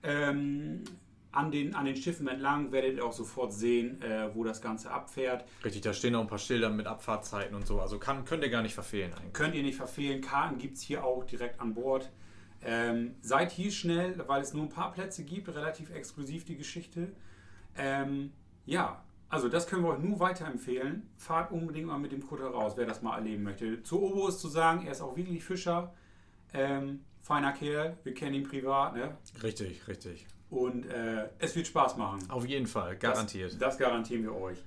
ähm, 0.04 0.84
an, 1.32 1.52
den, 1.52 1.76
an 1.76 1.86
den 1.86 1.96
Schiffen 1.96 2.28
entlang, 2.28 2.72
werdet 2.72 2.98
ihr 2.98 3.06
auch 3.06 3.14
sofort 3.14 3.54
sehen, 3.54 4.02
äh, 4.02 4.34
wo 4.34 4.44
das 4.44 4.62
Ganze 4.62 4.92
abfährt. 4.92 5.46
Richtig, 5.64 5.82
da 5.82 5.94
stehen 5.94 6.16
auch 6.16 6.22
ein 6.22 6.28
paar 6.28 6.40
Schilder 6.40 6.70
mit 6.70 6.88
Abfahrtzeiten 6.88 7.56
und 7.56 7.68
so. 7.68 7.80
Also 7.80 8.00
kann, 8.00 8.26
könnt 8.26 8.44
ihr 8.44 8.50
gar 8.50 8.64
nicht 8.64 8.74
verfehlen. 8.74 9.14
Eigentlich. 9.14 9.34
Könnt 9.34 9.56
ihr 9.56 9.64
nicht 9.64 9.78
verfehlen. 9.78 10.22
Karten 10.22 10.58
gibt 10.58 10.78
es 10.78 10.82
hier 10.82 11.04
auch 11.04 11.24
direkt 11.26 11.60
an 11.60 11.74
Bord. 11.74 12.10
Ähm, 12.64 13.16
seid 13.22 13.52
hier 13.52 13.72
schnell, 13.72 14.16
weil 14.28 14.42
es 14.42 14.54
nur 14.54 14.64
ein 14.64 14.70
paar 14.70 14.92
Plätze 14.92 15.24
gibt, 15.24 15.50
relativ 15.50 15.92
exklusiv 15.92 16.44
die 16.46 16.58
Geschichte. 16.58 17.12
Ähm, 17.78 18.32
ja, 18.66 19.04
also 19.30 19.50
das 19.50 19.68
können 19.68 19.84
wir 19.84 19.90
euch 19.90 20.00
nur 20.00 20.20
weiterempfehlen. 20.20 21.10
Fahrt 21.18 21.52
unbedingt 21.52 21.88
mal 21.88 22.00
mit 22.00 22.12
dem 22.12 22.26
Kutter 22.26 22.48
raus, 22.48 22.74
wer 22.76 22.86
das 22.86 23.02
mal 23.02 23.18
erleben 23.18 23.44
möchte. 23.44 23.84
Zu 23.84 24.02
Obo 24.02 24.28
ist 24.28 24.40
zu 24.40 24.48
sagen, 24.48 24.86
er 24.86 24.92
ist 24.92 25.02
auch 25.02 25.16
wirklich 25.18 25.44
Fischer. 25.44 25.94
Ähm, 26.54 27.02
feiner 27.22 27.52
Kerl, 27.52 27.98
wir 28.04 28.14
kennen 28.14 28.36
ihn 28.36 28.44
privat. 28.44 28.96
Ne? 28.96 29.18
Richtig, 29.44 29.86
richtig. 29.88 30.26
Und 30.50 30.86
äh, 30.86 31.28
es 31.40 31.56
wird 31.58 31.68
Spaß 31.68 31.98
machen. 31.98 32.20
Auf 32.30 32.46
jeden 32.46 32.68
Fall, 32.68 32.96
garantiert. 32.96 33.52
Das, 33.54 33.60
das, 33.60 33.78
garantieren 33.78 34.24
wir 34.24 34.34
euch. 34.34 34.64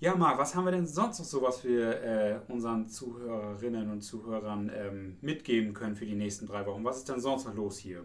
Ja, 0.00 0.14
Marc, 0.16 0.36
was 0.38 0.54
haben 0.54 0.64
wir 0.64 0.72
denn 0.72 0.86
sonst 0.86 1.20
noch 1.20 1.26
so, 1.26 1.42
was 1.42 1.64
wir 1.64 2.02
äh, 2.02 2.40
unseren 2.48 2.88
Zuhörerinnen 2.88 3.90
und 3.90 4.02
Zuhörern 4.02 4.70
ähm, 4.74 5.16
mitgeben 5.20 5.72
können 5.72 5.94
für 5.94 6.04
die 6.04 6.16
nächsten 6.16 6.46
drei 6.46 6.66
Wochen? 6.66 6.84
Was 6.84 6.98
ist 6.98 7.08
denn 7.08 7.20
sonst 7.20 7.46
noch 7.46 7.54
los 7.54 7.78
hier? 7.78 8.04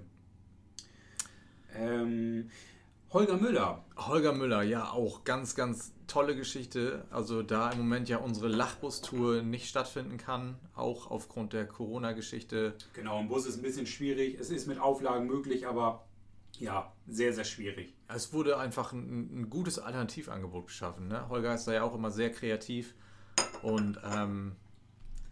Ähm, 1.76 2.50
Holger 3.14 3.36
Müller. 3.36 3.84
Holger 3.98 4.32
Müller, 4.32 4.62
ja, 4.64 4.90
auch 4.90 5.26
ganz, 5.26 5.54
ganz 5.54 5.94
tolle 6.08 6.34
Geschichte. 6.34 7.04
Also 7.12 7.44
da 7.44 7.70
im 7.72 7.80
Moment 7.80 8.08
ja 8.08 8.18
unsere 8.18 8.48
Lachbus-Tour 8.48 9.42
nicht 9.42 9.68
stattfinden 9.68 10.18
kann, 10.18 10.56
auch 10.76 11.12
aufgrund 11.12 11.52
der 11.52 11.68
Corona-Geschichte. 11.68 12.74
Genau, 12.94 13.20
im 13.20 13.28
Bus 13.28 13.46
ist 13.46 13.58
ein 13.58 13.64
bisschen 13.64 13.86
schwierig. 13.86 14.40
Es 14.40 14.50
ist 14.50 14.66
mit 14.66 14.80
Auflagen 14.80 15.28
möglich, 15.28 15.68
aber 15.68 16.06
ja, 16.58 16.94
sehr, 17.06 17.34
sehr 17.34 17.44
schwierig. 17.44 17.94
Es 18.08 18.32
wurde 18.32 18.58
einfach 18.58 18.94
ein, 18.94 19.42
ein 19.42 19.50
gutes 19.50 19.78
Alternativangebot 19.78 20.68
geschaffen. 20.68 21.10
Ne? 21.10 21.28
Holger 21.28 21.54
ist 21.54 21.66
da 21.66 21.74
ja 21.74 21.84
auch 21.84 21.94
immer 21.94 22.12
sehr 22.12 22.32
kreativ 22.32 22.96
und 23.62 24.00
ähm, 24.10 24.56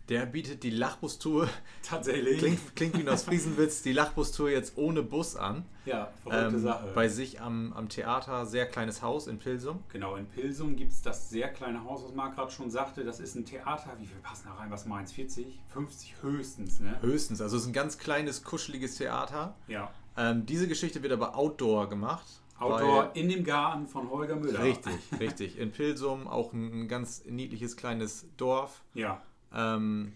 Der 0.10 0.26
bietet 0.26 0.64
die 0.64 0.72
Lachbustour, 0.72 1.48
Tatsächlich. 1.84 2.40
klingt, 2.40 2.76
klingt 2.76 2.98
wie 2.98 3.02
ein 3.02 3.10
Ostfriesenwitz, 3.10 3.84
die 3.84 3.94
Lachbustour 3.94 4.50
jetzt 4.50 4.74
ohne 4.76 5.04
Bus 5.04 5.36
an. 5.36 5.64
ja, 5.86 6.10
verrückte 6.24 6.56
Ähm, 6.56 6.62
Sache. 6.64 6.92
bei 6.96 7.08
sich 7.08 7.40
am, 7.42 7.74
am 7.74 7.90
Theater, 7.90 8.46
sehr 8.48 8.66
kleines 8.66 9.02
Haus 9.04 9.28
in 9.28 9.38
Pilsum. 9.38 9.84
Genau, 9.94 10.16
in 10.16 10.26
Pilsum 10.26 10.76
gibt 10.76 10.94
es 10.94 11.02
das 11.04 11.30
sehr 11.30 11.50
kleine 11.50 11.84
Haus, 11.84 12.04
was 12.04 12.14
Marc 12.16 12.36
gerade 12.36 12.50
schon 12.52 12.72
sagte. 12.72 13.04
Das 13.04 13.20
ist 13.20 13.36
ein 13.36 13.46
Theater. 13.46 13.92
Wie 14.00 14.08
viel 14.08 14.18
passen 14.24 14.48
da 14.48 14.56
rein? 14.56 14.72
Was 14.72 14.86
meinst 14.88 15.14
40? 15.14 15.60
50 15.74 16.16
höchstens, 16.24 16.80
ne? 16.80 16.98
Höchstens, 17.02 17.40
also 17.40 17.56
es 17.58 17.62
ist 17.64 17.70
ein 17.70 17.74
ganz 17.74 18.00
kleines, 18.00 18.44
kuscheliges 18.44 18.96
Theater. 18.98 19.56
Ja. 19.68 19.92
Ähm, 20.18 20.46
diese 20.46 20.68
Geschichte 20.68 21.04
wird 21.04 21.14
aber 21.14 21.38
outdoor 21.38 21.88
gemacht. 21.88 22.26
Outdoor 22.58 23.12
in 23.14 23.30
dem 23.30 23.44
Garten 23.46 23.88
von 23.88 24.10
Holger 24.10 24.36
Müller. 24.36 24.62
Richtig, 24.64 24.94
richtig. 25.20 25.58
In 25.58 25.72
Pilsum 25.72 26.28
auch 26.28 26.52
ein, 26.52 26.82
ein 26.82 26.88
ganz 26.90 27.24
niedliches 27.26 27.78
kleines 27.78 28.26
Dorf. 28.36 28.82
Ja. 28.96 29.22
Ähm, 29.54 30.14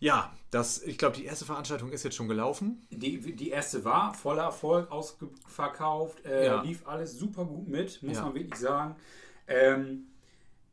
ja, 0.00 0.32
das, 0.50 0.82
ich 0.82 0.98
glaube, 0.98 1.16
die 1.16 1.24
erste 1.24 1.44
Veranstaltung 1.44 1.90
ist 1.90 2.02
jetzt 2.04 2.16
schon 2.16 2.28
gelaufen. 2.28 2.84
Die, 2.90 3.18
die 3.34 3.50
erste 3.50 3.84
war 3.84 4.12
voller 4.14 4.42
Erfolg, 4.44 4.90
ausverkauft, 4.90 6.24
äh, 6.26 6.46
Ja. 6.46 6.62
lief 6.62 6.86
alles 6.86 7.18
super 7.18 7.44
gut 7.44 7.68
mit, 7.68 8.02
muss 8.02 8.16
Ja. 8.16 8.24
man 8.24 8.34
wirklich 8.34 8.58
sagen. 8.60 8.96
Ähm, 9.46 10.06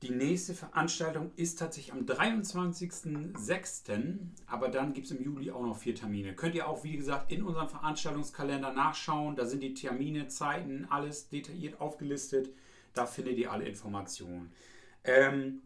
die 0.02 0.10
nächste 0.10 0.54
Veranstaltung 0.56 1.32
ist 1.36 1.60
tatsächlich 1.60 1.94
am 1.94 2.06
23.06., 2.06 4.18
aber 4.48 4.70
dann 4.70 4.94
gibt 4.94 5.06
es 5.06 5.12
im 5.12 5.22
Juli 5.24 5.52
auch 5.52 5.62
noch 5.62 5.78
vier 5.78 5.94
Termine. 5.96 6.34
Könnt 6.36 6.56
ihr 6.56 6.68
auch, 6.68 6.84
wie 6.84 6.98
gesagt, 6.98 7.32
in 7.32 7.44
unserem 7.44 7.70
Veranstaltungskalender 7.70 8.74
nachschauen. 8.74 9.36
Da 9.36 9.46
sind 9.46 9.62
die 9.62 9.74
Termine, 9.76 10.28
Zeiten, 10.28 10.88
alles 10.90 11.30
detailliert 11.30 11.80
aufgelistet. 11.80 12.50
Da 12.94 13.06
findet 13.06 13.38
ihr 13.38 13.52
alle 13.52 13.66
Informationen. 13.66 14.52
Ähm, 15.04 15.62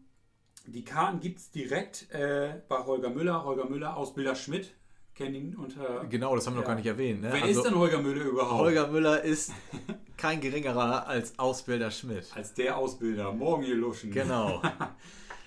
die 0.66 0.84
Karten 0.84 1.20
gibt 1.20 1.38
es 1.38 1.50
direkt 1.50 2.10
äh, 2.12 2.54
bei 2.68 2.78
Holger 2.84 3.10
Müller. 3.10 3.44
Holger 3.44 3.68
Müller, 3.68 3.96
Ausbilder 3.96 4.34
Schmidt. 4.34 4.74
Kennen 5.14 5.34
ihn 5.34 5.54
unter. 5.56 6.04
Genau, 6.10 6.34
das 6.34 6.46
haben 6.46 6.54
wir 6.54 6.58
Ja. 6.58 6.60
noch 6.62 6.68
gar 6.68 6.74
nicht 6.76 6.86
erwähnt. 6.86 7.22
Ne? 7.22 7.30
Wer 7.32 7.42
Also, 7.44 7.60
ist 7.62 7.66
denn 7.70 7.78
Holger 7.78 8.02
Müller 8.02 8.24
überhaupt? 8.24 8.60
Holger 8.60 8.86
Müller 8.88 9.22
ist 9.22 9.50
kein 10.18 10.40
geringerer 10.42 11.06
als 11.06 11.38
Ausbilder 11.38 11.90
Schmidt. 11.90 12.26
Als 12.34 12.52
der 12.52 12.76
Ausbilder. 12.76 13.32
Morgen 13.32 13.62
hier 13.64 13.76
luschen. 13.76 14.10
Genau. 14.10 14.60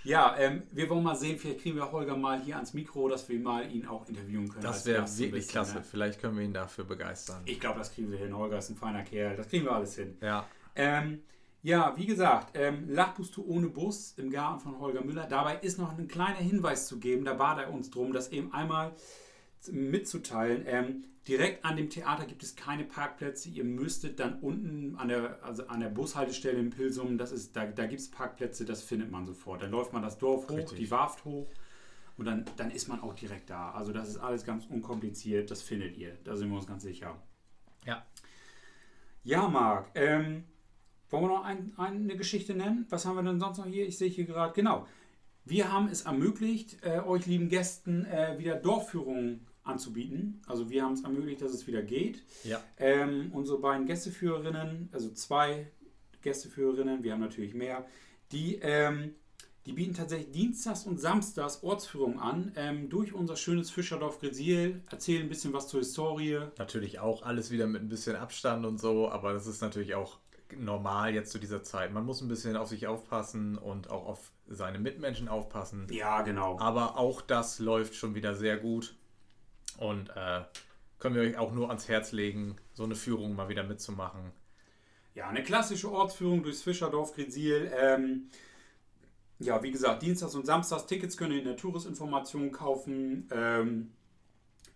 Ja, 0.06 0.34
ähm, 0.40 0.64
wir 0.72 0.90
wollen 0.90 1.04
mal 1.04 1.16
sehen, 1.16 1.38
vielleicht 1.38 1.60
kriegen 1.62 1.76
wir 1.76 1.92
Holger 1.92 2.16
mal 2.16 2.42
hier 2.42 2.56
ans 2.56 2.74
Mikro, 2.74 3.10
dass 3.10 3.28
wir 3.28 3.38
mal 3.38 3.70
ihn 3.70 3.86
auch 3.86 4.08
interviewen 4.08 4.48
können. 4.48 4.64
Das 4.64 4.86
wäre 4.86 5.02
wirklich 5.06 5.32
bisschen, 5.32 5.52
klasse. 5.52 5.76
Ne? 5.76 5.84
Vielleicht 5.84 6.22
können 6.22 6.38
wir 6.38 6.46
ihn 6.46 6.54
dafür 6.54 6.86
begeistern. 6.86 7.42
Ich 7.46 7.60
glaube, 7.60 7.80
das 7.80 7.92
kriegen 7.94 8.10
wir 8.10 8.18
hin. 8.18 8.36
Holger 8.36 8.58
ist 8.60 8.70
ein 8.70 8.78
feiner 8.78 9.04
Kerl. 9.04 9.36
Das 9.36 9.50
kriegen 9.50 9.66
wir 9.66 9.74
alles 9.74 9.96
hin. 9.98 10.18
Ja, 10.22 10.46
Ähm, 10.74 11.20
ja, 11.62 11.96
wie 11.98 12.06
gesagt, 12.06 12.52
ähm, 12.56 12.90
Lachbustu 12.90 13.44
ohne 13.46 13.68
Bus 13.68 14.14
im 14.18 14.30
Garten 14.30 14.60
von 14.62 14.80
Holger 14.80 15.04
Müller. 15.04 15.28
Dabei 15.28 15.58
ist 15.58 15.78
noch 15.78 15.98
ein 15.98 16.08
kleiner 16.08 16.38
Hinweis 16.38 16.88
zu 16.88 17.00
geben. 17.00 17.26
Da 17.26 17.34
bat 17.34 17.60
er 17.60 17.74
uns 17.74 17.90
drum, 17.90 18.14
das 18.14 18.32
eben 18.32 18.54
einmal 18.54 18.94
mitzuteilen. 19.72 20.64
Ähm, 20.66 21.04
direkt 21.28 21.66
an 21.66 21.76
dem 21.76 21.90
Theater 21.90 22.26
gibt 22.26 22.44
es 22.44 22.56
keine 22.56 22.86
Parkplätze. 22.86 23.50
Ihr 23.50 23.66
müsstet 23.66 24.20
dann 24.20 24.40
unten 24.40 24.96
an 24.96 25.10
der, 25.10 25.44
also 25.44 25.68
an 25.68 25.82
der 25.82 25.90
Bushaltestelle 25.90 26.58
in 26.58 26.70
Pilsum, 26.70 27.18
das 27.18 27.32
ist, 27.32 27.56
da, 27.56 27.66
da 27.66 27.86
gibt 27.88 28.02
es 28.02 28.10
Parkplätze, 28.10 28.64
das 28.64 28.82
findet 28.82 29.12
man 29.12 29.26
sofort. 29.26 29.62
Dann 29.62 29.72
läuft 29.72 29.92
man 29.92 30.02
das 30.02 30.18
Dorf 30.18 30.48
hoch, 30.50 30.58
Richtig. 30.58 30.78
die 30.80 30.92
Warft 30.92 31.26
hoch 31.26 31.48
und 32.18 32.26
dann, 32.26 32.46
dann 32.56 32.72
ist 32.72 32.88
man 32.88 33.02
auch 33.02 33.14
direkt 33.14 33.50
da. 33.50 33.72
Also 33.72 33.92
das 33.92 34.08
ist 34.08 34.18
alles 34.18 34.46
ganz 34.46 34.66
unkompliziert, 34.66 35.52
das 35.52 35.62
findet 35.62 35.98
ihr. 35.98 36.18
Da 36.24 36.36
sind 36.38 36.50
wir 36.50 36.58
uns 36.58 36.68
ganz 36.68 36.84
sicher. 36.84 37.22
ja. 37.86 38.06
Ja, 39.22 39.50
Marc, 39.50 39.92
ähm, 39.96 40.46
wollen 41.10 41.24
wir 41.24 41.30
noch 41.30 41.44
ein, 41.44 41.74
eine 41.78 42.16
Geschichte 42.16 42.54
nennen? 42.54 42.86
Was 42.90 43.06
haben 43.06 43.16
wir 43.16 43.24
denn 43.24 43.40
sonst 43.40 43.58
noch 43.58 43.66
hier? 43.66 43.88
Ich 43.88 43.98
sehe 43.98 44.10
hier 44.10 44.26
gerade, 44.26 44.54
genau. 44.54 44.88
Wir 45.46 45.72
haben 45.72 45.88
es 45.88 46.04
ermöglicht, 46.04 46.84
äh, 46.84 47.00
euch 47.00 47.26
lieben 47.26 47.50
Gästen 47.50 48.06
äh, 48.06 48.38
wieder 48.38 48.56
Dorfführungen 48.56 49.48
anzubieten. 49.64 50.42
Also 50.48 50.70
wir 50.70 50.84
haben 50.84 50.94
es 50.94 51.04
ermöglicht, 51.04 51.42
dass 51.42 51.54
es 51.54 51.68
wieder 51.68 51.82
geht. 51.82 52.24
Ja. 52.44 52.62
Ähm, 52.78 53.30
unsere 53.34 53.60
beiden 53.60 53.86
Gästeführerinnen, 53.86 54.90
also 54.92 55.12
zwei 55.12 55.72
Gästeführerinnen, 56.22 57.04
wir 57.04 57.14
haben 57.14 57.22
natürlich 57.22 57.54
mehr, 57.54 57.86
die, 58.32 58.56
ähm, 58.62 59.16
die 59.66 59.74
bieten 59.74 59.94
tatsächlich 59.94 60.32
Dienstags 60.32 60.86
und 60.86 61.00
Samstags 61.00 61.64
Ortsführungen 61.64 62.20
an 62.20 62.52
ähm, 62.56 62.90
durch 62.90 63.14
unser 63.14 63.36
schönes 63.36 63.70
Fischerdorf 63.70 64.20
Gresil, 64.20 64.82
erzählen 64.92 65.24
ein 65.24 65.30
bisschen 65.30 65.54
was 65.54 65.68
zur 65.68 65.80
Historie, 65.80 66.40
Natürlich 66.58 67.00
auch 67.00 67.24
alles 67.24 67.52
wieder 67.52 67.68
mit 67.68 67.82
ein 67.82 67.90
bisschen 67.90 68.16
Abstand 68.16 68.66
und 68.66 68.80
so, 68.80 69.10
aber 69.10 69.34
das 69.34 69.48
ist 69.48 69.62
natürlich 69.62 69.96
auch 69.96 70.20
normal 70.58 71.14
jetzt 71.14 71.32
zu 71.32 71.40
dieser 71.40 71.64
Zeit. 71.64 71.94
Man 71.94 72.06
muss 72.06 72.22
ein 72.22 72.28
bisschen 72.28 72.56
auf 72.56 72.70
sich 72.70 72.88
aufpassen 72.88 73.58
und 73.58 73.90
auch 73.90 74.06
auf 74.06 74.32
seine 74.48 74.80
Mitmenschen 74.80 75.28
aufpassen. 75.28 75.88
Ja, 75.92 76.22
genau. 76.22 76.60
Aber 76.60 76.98
auch 76.98 77.22
das 77.22 77.60
läuft 77.60 77.96
schon 77.96 78.16
wieder 78.16 78.36
sehr 78.36 78.58
gut. 78.58 78.96
Und 79.78 80.10
äh, 80.16 80.42
können 80.98 81.16
wir 81.16 81.22
euch 81.22 81.38
auch 81.38 81.54
nur 81.54 81.70
ans 81.70 81.88
Herz 81.88 82.12
legen, 82.12 82.56
so 82.74 82.84
eine 82.84 82.96
Führung 82.96 83.36
mal 83.36 83.50
wieder 83.50 83.64
mitzumachen. 83.64 84.32
Ja, 85.16 85.30
eine 85.30 85.44
klassische 85.44 85.92
Ortsführung 85.92 86.44
durchs 86.44 86.62
Fischerdorf 86.62 87.14
Gresil. 87.14 87.72
Ähm, 87.76 88.30
ja, 89.40 89.62
wie 89.64 89.72
gesagt, 89.72 90.02
Dienstags 90.02 90.36
und 90.36 90.46
Samstags 90.46 90.86
Tickets 90.86 91.16
könnt 91.16 91.34
ihr 91.34 91.40
in 91.40 91.46
der 91.46 91.58
Touristinformation 91.58 92.52
kaufen. 92.52 93.28
Ähm, 93.32 93.92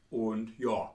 und 0.09 0.57
ja, 0.57 0.93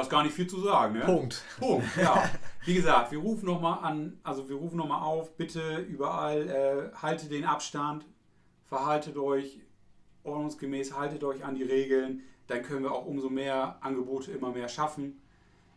da 0.00 0.04
ist 0.04 0.10
gar 0.10 0.22
nicht 0.22 0.34
viel 0.34 0.46
zu 0.46 0.60
sagen. 0.60 0.94
Ne? 0.94 1.04
Punkt. 1.04 1.44
Punkt, 1.58 1.86
ja. 1.96 2.28
Wie 2.64 2.74
gesagt, 2.74 3.12
wir 3.12 3.18
rufen 3.18 3.46
nochmal 3.46 3.84
an, 3.84 4.18
also 4.22 4.48
wir 4.48 4.56
rufen 4.56 4.76
nochmal 4.76 5.02
auf, 5.02 5.36
bitte 5.36 5.76
überall 5.76 6.48
äh, 6.48 6.96
haltet 6.96 7.30
den 7.30 7.44
Abstand, 7.44 8.06
verhaltet 8.66 9.16
euch 9.16 9.60
ordnungsgemäß, 10.24 10.96
haltet 10.96 11.24
euch 11.24 11.44
an 11.44 11.54
die 11.54 11.62
Regeln, 11.62 12.22
dann 12.46 12.62
können 12.62 12.82
wir 12.82 12.92
auch 12.92 13.06
umso 13.06 13.28
mehr 13.28 13.78
Angebote 13.80 14.32
immer 14.32 14.50
mehr 14.50 14.68
schaffen. 14.68 15.20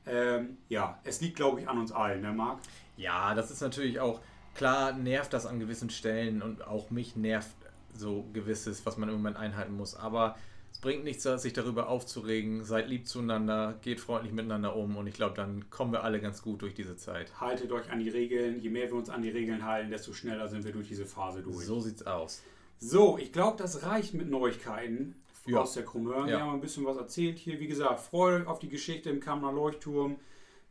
Ähm, 0.06 0.58
ja, 0.70 1.00
es 1.04 1.22
liegt, 1.22 1.36
glaube 1.36 1.62
ich, 1.62 1.70
an 1.70 1.78
uns 1.78 1.92
allen, 1.92 2.22
ne, 2.22 2.34
Marc? 2.34 2.60
Ja, 2.98 3.34
das 3.34 3.52
ist 3.52 3.62
natürlich 3.62 4.00
auch, 4.00 4.20
klar 4.56 4.94
nervt 4.94 5.34
das 5.34 5.46
an 5.46 5.60
gewissen 5.60 5.90
Stellen 5.90 6.42
und 6.42 6.66
auch 6.68 6.90
mich 6.90 7.16
nervt 7.16 7.56
so 7.94 8.26
gewisses, 8.34 8.86
was 8.86 8.98
man 8.98 9.10
im 9.10 9.16
Moment 9.16 9.38
einhalten 9.38 9.76
muss. 9.76 9.96
Aber 9.96 10.36
bringt 10.84 11.06
nichts, 11.06 11.24
sich 11.24 11.54
darüber 11.54 11.88
aufzuregen. 11.88 12.64
Seid 12.64 12.90
lieb 12.90 13.08
zueinander, 13.08 13.80
geht 13.82 14.00
freundlich 14.02 14.34
miteinander 14.34 14.76
um 14.76 14.98
und 14.98 15.08
ich 15.08 15.14
glaube, 15.16 15.34
dann 15.34 15.70
kommen 15.70 15.94
wir 15.94 16.04
alle 16.04 16.20
ganz 16.20 16.42
gut 16.42 16.62
durch 16.62 16.76
diese 16.76 16.98
Zeit. 16.98 17.40
Haltet 17.40 17.72
euch 17.72 17.90
an 17.90 18.00
die 18.00 18.10
Regeln. 18.10 18.60
Je 18.60 18.70
mehr 18.70 18.88
wir 18.90 18.96
uns 18.96 19.10
an 19.10 19.22
die 19.22 19.30
Regeln 19.30 19.66
halten, 19.66 19.90
desto 19.90 20.14
schneller 20.14 20.48
sind 20.50 20.66
wir 20.66 20.74
durch 20.74 20.90
diese 20.90 21.06
Phase 21.06 21.42
durch. 21.42 21.66
So 21.66 21.80
sieht's 21.80 22.06
aus. 22.06 22.44
So, 22.80 23.18
ich 23.18 23.32
glaube, 23.32 23.58
das 23.58 23.84
reicht 23.84 24.14
mit 24.14 24.30
Neuigkeiten 24.30 25.16
Ja. 25.46 25.62
aus 25.62 25.74
der 25.74 25.86
Krummhörn. 25.86 26.28
Ja. 26.28 26.38
Wir 26.38 26.40
haben 26.42 26.54
ein 26.56 26.62
bisschen 26.62 26.86
was 26.86 26.98
erzählt 26.98 27.40
hier. 27.40 27.60
Wie 27.62 27.68
gesagt, 27.68 28.02
freut 28.02 28.42
euch 28.42 28.48
auf 28.48 28.60
die 28.60 28.70
Geschichte 28.70 29.10
im 29.10 29.22
Kammer 29.22 29.54
Leuchtturm. 29.54 30.18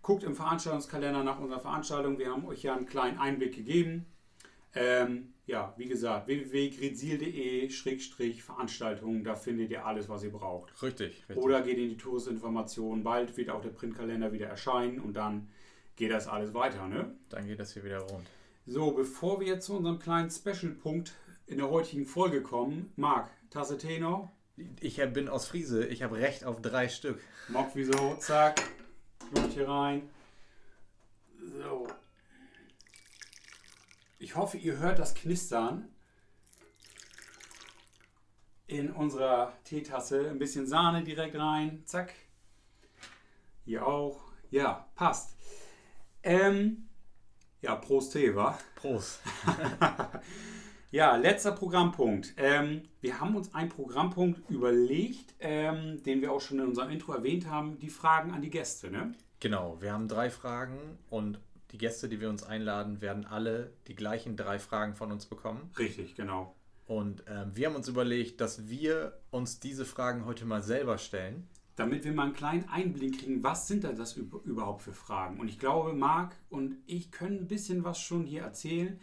Guckt 0.03 0.25
im 0.25 0.35
Veranstaltungskalender 0.35 1.25
nach 1.25 1.39
unserer 1.39 1.61
Veranstaltung. 1.61 2.19
Wir 2.19 2.31
haben 2.31 2.45
euch 2.47 2.63
ja 2.63 2.77
einen 2.77 2.87
kleinen 2.87 3.19
Einblick 3.19 3.55
gegeben. 3.57 4.05
Ähm, 4.75 5.35
ja, 5.47 5.75
wie 5.77 5.87
gesagt, 5.87 6.27
www.grizil.de-veranstaltungen, 6.29 9.25
da 9.25 9.35
findet 9.35 9.71
ihr 9.71 9.85
alles, 9.85 10.09
was 10.09 10.23
ihr 10.23 10.33
braucht. 10.33 10.81
Richtig, 10.83 11.25
richtig. 11.29 11.37
Oder 11.37 11.61
geht 11.63 11.79
in 11.79 11.89
die 11.91 11.97
Touristinformation. 11.97 13.03
Bald 13.03 13.37
wird 13.37 13.51
auch 13.51 13.61
der 13.61 13.71
Printkalender 13.71 14.33
wieder 14.33 14.47
erscheinen 14.47 15.01
und 15.01 15.15
dann 15.15 15.49
geht 15.97 16.11
das 16.11 16.27
alles 16.27 16.55
weiter, 16.55 16.89
ne? 16.89 17.15
Dann 17.29 17.47
geht 17.47 17.59
das 17.59 17.75
hier 17.75 17.85
wieder 17.85 18.01
rund. 18.01 18.27
So, 18.67 18.93
bevor 18.93 19.41
wir 19.41 19.49
jetzt 19.49 19.67
zu 19.67 19.77
unserem 19.77 19.99
kleinen 19.99 20.31
Special-Punkt 20.31 21.13
in 21.47 21.59
der 21.59 21.69
heutigen 21.69 22.07
Folge 22.07 22.43
kommen, 22.43 22.93
Marc, 22.97 23.29
Tasse 23.51 23.77
Tee 23.77 23.99
noch? 23.99 24.31
Ich 24.81 24.97
bin 25.13 25.29
aus 25.29 25.49
Friese, 25.49 25.85
ich 25.87 26.03
habe 26.03 26.17
Recht 26.17 26.45
auf 26.45 26.63
drei 26.63 26.89
Stück. 26.89 27.21
Mock 27.49 27.73
wieso? 27.75 28.15
Zack. 28.21 28.63
Schmeckt 29.29 29.53
hier 29.55 29.69
rein. 29.69 30.09
So. 31.59 31.89
Ich 34.23 34.37
hoffe, 34.37 34.57
ihr 34.57 34.79
hört 34.79 35.01
das 35.01 35.17
Knistern 35.17 35.89
in 38.69 38.93
unserer 38.93 39.53
Teetasse. 39.65 40.31
Ein 40.31 40.39
bisschen 40.39 40.69
Sahne 40.69 41.03
direkt 41.03 41.35
rein. 41.35 41.83
Zack. 41.87 42.15
Hier 43.65 43.85
auch. 43.85 44.21
Ja, 44.53 44.87
passt. 44.95 45.37
Ähm, 46.23 46.89
ja, 47.63 47.75
Prost 47.75 48.13
Tee, 48.13 48.35
wa? 48.37 48.57
Prost. 48.77 49.21
Ja, 50.93 51.17
letzter 51.17 51.53
Programmpunkt. 51.53 52.35
Ähm, 52.37 52.83
wir 53.01 53.19
haben 53.19 53.35
uns 53.35 53.55
einen 53.55 53.71
Programmpunkt 53.71 54.51
überlegt, 54.51 55.35
ähm, 55.41 56.03
den 56.03 56.21
wir 56.21 56.31
auch 56.31 56.43
schon 56.43 56.59
in 56.59 56.67
unserem 56.67 56.91
Intro 56.91 57.15
erwähnt 57.15 57.49
haben, 57.49 57.79
die 57.79 57.89
Fragen 57.89 58.31
an 58.31 58.43
die 58.43 58.51
Gäste. 58.51 58.91
Ne? 58.91 59.15
Genau, 59.41 59.81
wir 59.81 59.91
haben 59.91 60.07
drei 60.07 60.29
Fragen 60.29 60.99
und 61.09 61.41
die 61.73 61.79
Gäste, 61.79 62.09
die 62.09 62.21
wir 62.21 62.29
uns 62.29 62.43
einladen, 62.43 63.01
werden 63.01 63.25
alle 63.25 63.73
die 63.89 63.95
gleichen 63.95 64.37
drei 64.37 64.59
Fragen 64.59 64.95
von 64.95 65.11
uns 65.11 65.27
bekommen. 65.27 65.71
Richtig, 65.79 66.15
genau. 66.15 66.55
Und 66.87 67.25
ähm, 67.27 67.53
wir 67.55 67.69
haben 67.69 67.77
uns 67.77 67.89
überlegt, 67.89 68.41
dass 68.41 68.69
wir 68.69 69.19
uns 69.31 69.61
diese 69.61 69.85
Fragen 69.85 70.27
heute 70.27 70.45
mal 70.45 70.63
selber 70.63 70.99
stellen. 70.99 71.49
Damit 71.77 72.05
wir 72.05 72.13
mal 72.13 72.25
einen 72.25 72.35
kleinen 72.35 72.69
Einblick 72.69 73.21
kriegen, 73.21 73.43
was 73.43 73.67
sind 73.67 73.85
da 73.85 73.93
das 73.93 74.19
üb- 74.19 74.45
überhaupt 74.45 74.83
für 74.83 74.93
Fragen? 74.93 75.41
Und 75.41 75.49
ich 75.49 75.59
glaube, 75.59 75.95
Marc 75.95 76.37
und 76.51 76.77
ich 76.87 77.11
können 77.11 77.39
ein 77.39 77.49
bisschen 77.49 77.83
was 77.85 77.99
schon 77.99 78.27
hier 78.27 78.43
erzählen. 78.43 79.01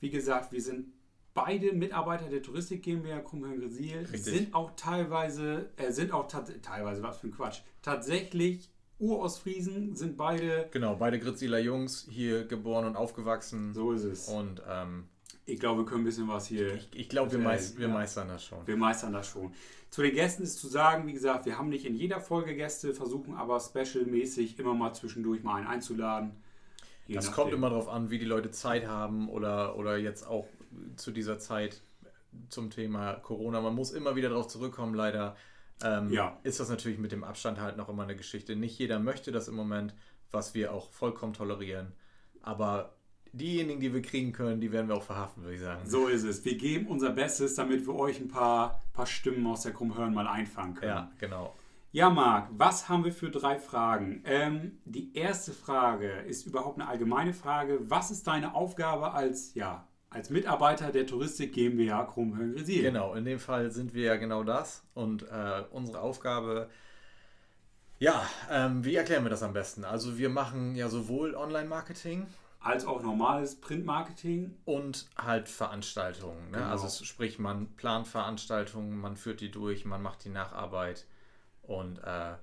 Wie 0.00 0.10
gesagt, 0.10 0.52
wir 0.52 0.60
sind 0.60 0.92
beide 1.32 1.72
Mitarbeiter 1.72 2.28
der 2.28 2.42
Touristik 2.42 2.82
GmbH 2.82 3.20
Krummhörn-Gresil 3.20 4.06
sind 4.18 4.52
auch 4.54 4.72
teilweise, 4.76 5.70
äh, 5.76 5.90
sind 5.92 6.12
auch 6.12 6.28
teilweise, 6.28 7.02
was 7.02 7.18
für 7.18 7.28
ein 7.28 7.32
Quatsch, 7.32 7.62
tatsächlich 7.80 8.70
Urostfriesen 9.04 9.94
sind 9.94 10.16
beide. 10.16 10.68
Genau, 10.70 10.96
beide 10.96 11.18
Gritziler 11.18 11.58
Jungs, 11.58 12.06
hier 12.10 12.44
geboren 12.44 12.86
und 12.86 12.96
aufgewachsen. 12.96 13.74
So 13.74 13.92
ist 13.92 14.04
es. 14.04 14.28
Und 14.28 14.62
ähm, 14.68 15.04
ich 15.46 15.60
glaube, 15.60 15.82
wir 15.82 15.86
können 15.86 16.02
ein 16.02 16.06
bisschen 16.06 16.28
was 16.28 16.46
hier. 16.46 16.74
Ich, 16.74 16.88
ich 16.94 17.08
glaube, 17.08 17.32
wir, 17.32 17.38
meist, 17.38 17.78
wir 17.78 17.88
ja. 17.88 17.92
meistern 17.92 18.28
das 18.28 18.44
schon. 18.44 18.66
Wir 18.66 18.76
meistern 18.76 19.12
das 19.12 19.28
schon. 19.28 19.52
Zu 19.90 20.02
den 20.02 20.14
Gästen 20.14 20.42
ist 20.42 20.58
zu 20.58 20.68
sagen, 20.68 21.06
wie 21.06 21.12
gesagt, 21.12 21.46
wir 21.46 21.58
haben 21.58 21.68
nicht 21.68 21.84
in 21.84 21.94
jeder 21.94 22.20
Folge 22.20 22.56
Gäste, 22.56 22.94
versuchen 22.94 23.34
aber 23.34 23.60
specialmäßig 23.60 24.58
immer 24.58 24.74
mal 24.74 24.92
zwischendurch 24.94 25.42
mal 25.42 25.56
einen 25.56 25.66
einzuladen. 25.66 26.32
das 27.06 27.26
nachdem. 27.26 27.34
kommt 27.34 27.52
immer 27.52 27.70
darauf 27.70 27.88
an, 27.88 28.10
wie 28.10 28.18
die 28.18 28.24
Leute 28.24 28.50
Zeit 28.50 28.86
haben 28.86 29.28
oder, 29.28 29.76
oder 29.76 29.98
jetzt 29.98 30.26
auch 30.26 30.46
zu 30.96 31.12
dieser 31.12 31.38
Zeit 31.38 31.82
zum 32.48 32.70
Thema 32.70 33.14
Corona. 33.14 33.60
Man 33.60 33.74
muss 33.74 33.92
immer 33.92 34.16
wieder 34.16 34.30
darauf 34.30 34.48
zurückkommen, 34.48 34.94
leider. 34.94 35.36
Ähm, 35.82 36.12
ja. 36.12 36.38
Ist 36.42 36.60
das 36.60 36.68
natürlich 36.68 36.98
mit 36.98 37.12
dem 37.12 37.24
Abstand 37.24 37.60
halt 37.60 37.76
noch 37.76 37.88
immer 37.88 38.04
eine 38.04 38.16
Geschichte. 38.16 38.56
Nicht 38.56 38.78
jeder 38.78 38.98
möchte 38.98 39.32
das 39.32 39.48
im 39.48 39.54
Moment, 39.54 39.94
was 40.30 40.54
wir 40.54 40.72
auch 40.72 40.90
vollkommen 40.90 41.32
tolerieren. 41.32 41.92
Aber 42.42 42.96
diejenigen, 43.32 43.80
die 43.80 43.92
wir 43.92 44.02
kriegen 44.02 44.32
können, 44.32 44.60
die 44.60 44.72
werden 44.72 44.88
wir 44.88 44.96
auch 44.96 45.02
verhaften, 45.02 45.42
würde 45.42 45.54
ich 45.56 45.60
sagen. 45.60 45.82
So 45.86 46.08
ist 46.08 46.24
es. 46.24 46.44
Wir 46.44 46.56
geben 46.56 46.86
unser 46.86 47.10
Bestes, 47.10 47.54
damit 47.54 47.86
wir 47.86 47.94
euch 47.94 48.20
ein 48.20 48.28
paar, 48.28 48.82
paar 48.92 49.06
Stimmen 49.06 49.46
aus 49.46 49.62
der 49.62 49.72
Krummhören 49.72 50.14
mal 50.14 50.26
einfangen 50.26 50.74
können. 50.74 50.90
Ja, 50.90 51.12
genau. 51.18 51.54
Ja, 51.92 52.10
Marc, 52.10 52.48
was 52.50 52.88
haben 52.88 53.04
wir 53.04 53.12
für 53.12 53.30
drei 53.30 53.58
Fragen? 53.58 54.22
Ähm, 54.24 54.78
die 54.84 55.14
erste 55.16 55.52
Frage 55.52 56.10
ist 56.26 56.44
überhaupt 56.44 56.80
eine 56.80 56.88
allgemeine 56.88 57.32
Frage. 57.32 57.78
Was 57.88 58.10
ist 58.10 58.26
deine 58.26 58.54
Aufgabe 58.54 59.12
als, 59.12 59.54
ja, 59.54 59.86
als 60.14 60.30
Mitarbeiter 60.30 60.92
der 60.92 61.06
Touristik 61.06 61.52
GmbH 61.52 62.04
Krummhöhen-Resil? 62.04 62.82
Genau, 62.82 63.14
in 63.14 63.24
dem 63.24 63.38
Fall 63.38 63.70
sind 63.70 63.92
wir 63.94 64.04
ja 64.04 64.16
genau 64.16 64.44
das. 64.44 64.82
Und 64.94 65.24
äh, 65.24 65.62
unsere 65.70 66.00
Aufgabe 66.00 66.68
ja, 67.98 68.26
ähm, 68.50 68.84
wie 68.84 68.96
erklären 68.96 69.24
wir 69.24 69.30
das 69.30 69.42
am 69.42 69.52
besten? 69.52 69.84
Also 69.84 70.18
wir 70.18 70.28
machen 70.28 70.74
ja 70.74 70.88
sowohl 70.88 71.34
Online-Marketing, 71.34 72.26
als 72.60 72.86
auch 72.86 73.02
normales 73.02 73.60
Printmarketing. 73.60 74.56
Und 74.64 75.06
halt 75.16 75.48
Veranstaltungen. 75.48 76.50
Ne? 76.50 76.58
Genau. 76.58 76.70
Also 76.70 77.04
sprich, 77.04 77.38
man 77.38 77.68
plant 77.76 78.08
Veranstaltungen, 78.08 78.98
man 78.98 79.16
führt 79.16 79.40
die 79.40 79.50
durch, 79.50 79.84
man 79.84 80.02
macht 80.02 80.24
die 80.24 80.30
Nacharbeit. 80.30 81.06
Und 81.62 81.98
äh, 81.98 82.34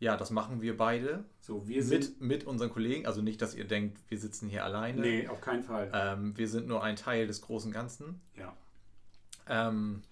ja, 0.00 0.16
das 0.16 0.30
machen 0.30 0.62
wir 0.62 0.76
beide. 0.76 1.24
So, 1.40 1.66
wir 1.66 1.82
sind 1.82 2.20
mit, 2.20 2.42
mit 2.42 2.44
unseren 2.46 2.70
Kollegen. 2.70 3.06
Also 3.06 3.20
nicht, 3.22 3.42
dass 3.42 3.54
ihr 3.54 3.64
denkt, 3.64 3.98
wir 4.08 4.18
sitzen 4.18 4.48
hier 4.48 4.64
alleine. 4.64 5.00
Nee, 5.00 5.28
auf 5.28 5.40
keinen 5.40 5.64
Fall. 5.64 5.90
Ähm, 5.92 6.36
wir 6.36 6.48
sind 6.48 6.68
nur 6.68 6.82
ein 6.82 6.96
Teil 6.96 7.26
des 7.26 7.42
großen 7.42 7.72
Ganzen. 7.72 8.20
Ja. 8.36 8.56
Ähm, 9.48 10.02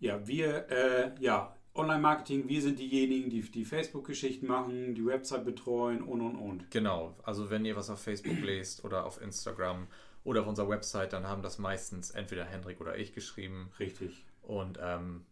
ja, 0.00 0.26
wir, 0.26 0.70
äh, 0.70 1.10
ja, 1.18 1.56
Online-Marketing, 1.74 2.48
wir 2.48 2.62
sind 2.62 2.78
diejenigen, 2.78 3.30
die 3.30 3.42
die 3.42 3.64
Facebook-Geschichten 3.64 4.46
machen, 4.46 4.94
die 4.94 5.04
Website 5.04 5.44
betreuen 5.44 6.02
und 6.02 6.20
und 6.20 6.36
und. 6.36 6.70
Genau, 6.70 7.14
also 7.22 7.50
wenn 7.50 7.64
ihr 7.64 7.76
was 7.76 7.90
auf 7.90 8.00
Facebook 8.00 8.40
lest 8.40 8.84
oder 8.84 9.04
auf 9.04 9.20
Instagram 9.20 9.86
oder 10.24 10.42
auf 10.42 10.46
unserer 10.46 10.68
Website, 10.68 11.12
dann 11.12 11.26
haben 11.26 11.42
das 11.42 11.58
meistens 11.58 12.10
entweder 12.10 12.44
Hendrik 12.44 12.80
oder 12.80 12.98
ich 12.98 13.12
geschrieben. 13.12 13.70
Richtig. 13.78 14.24
Und 14.42 14.78
ähm, 14.82 15.24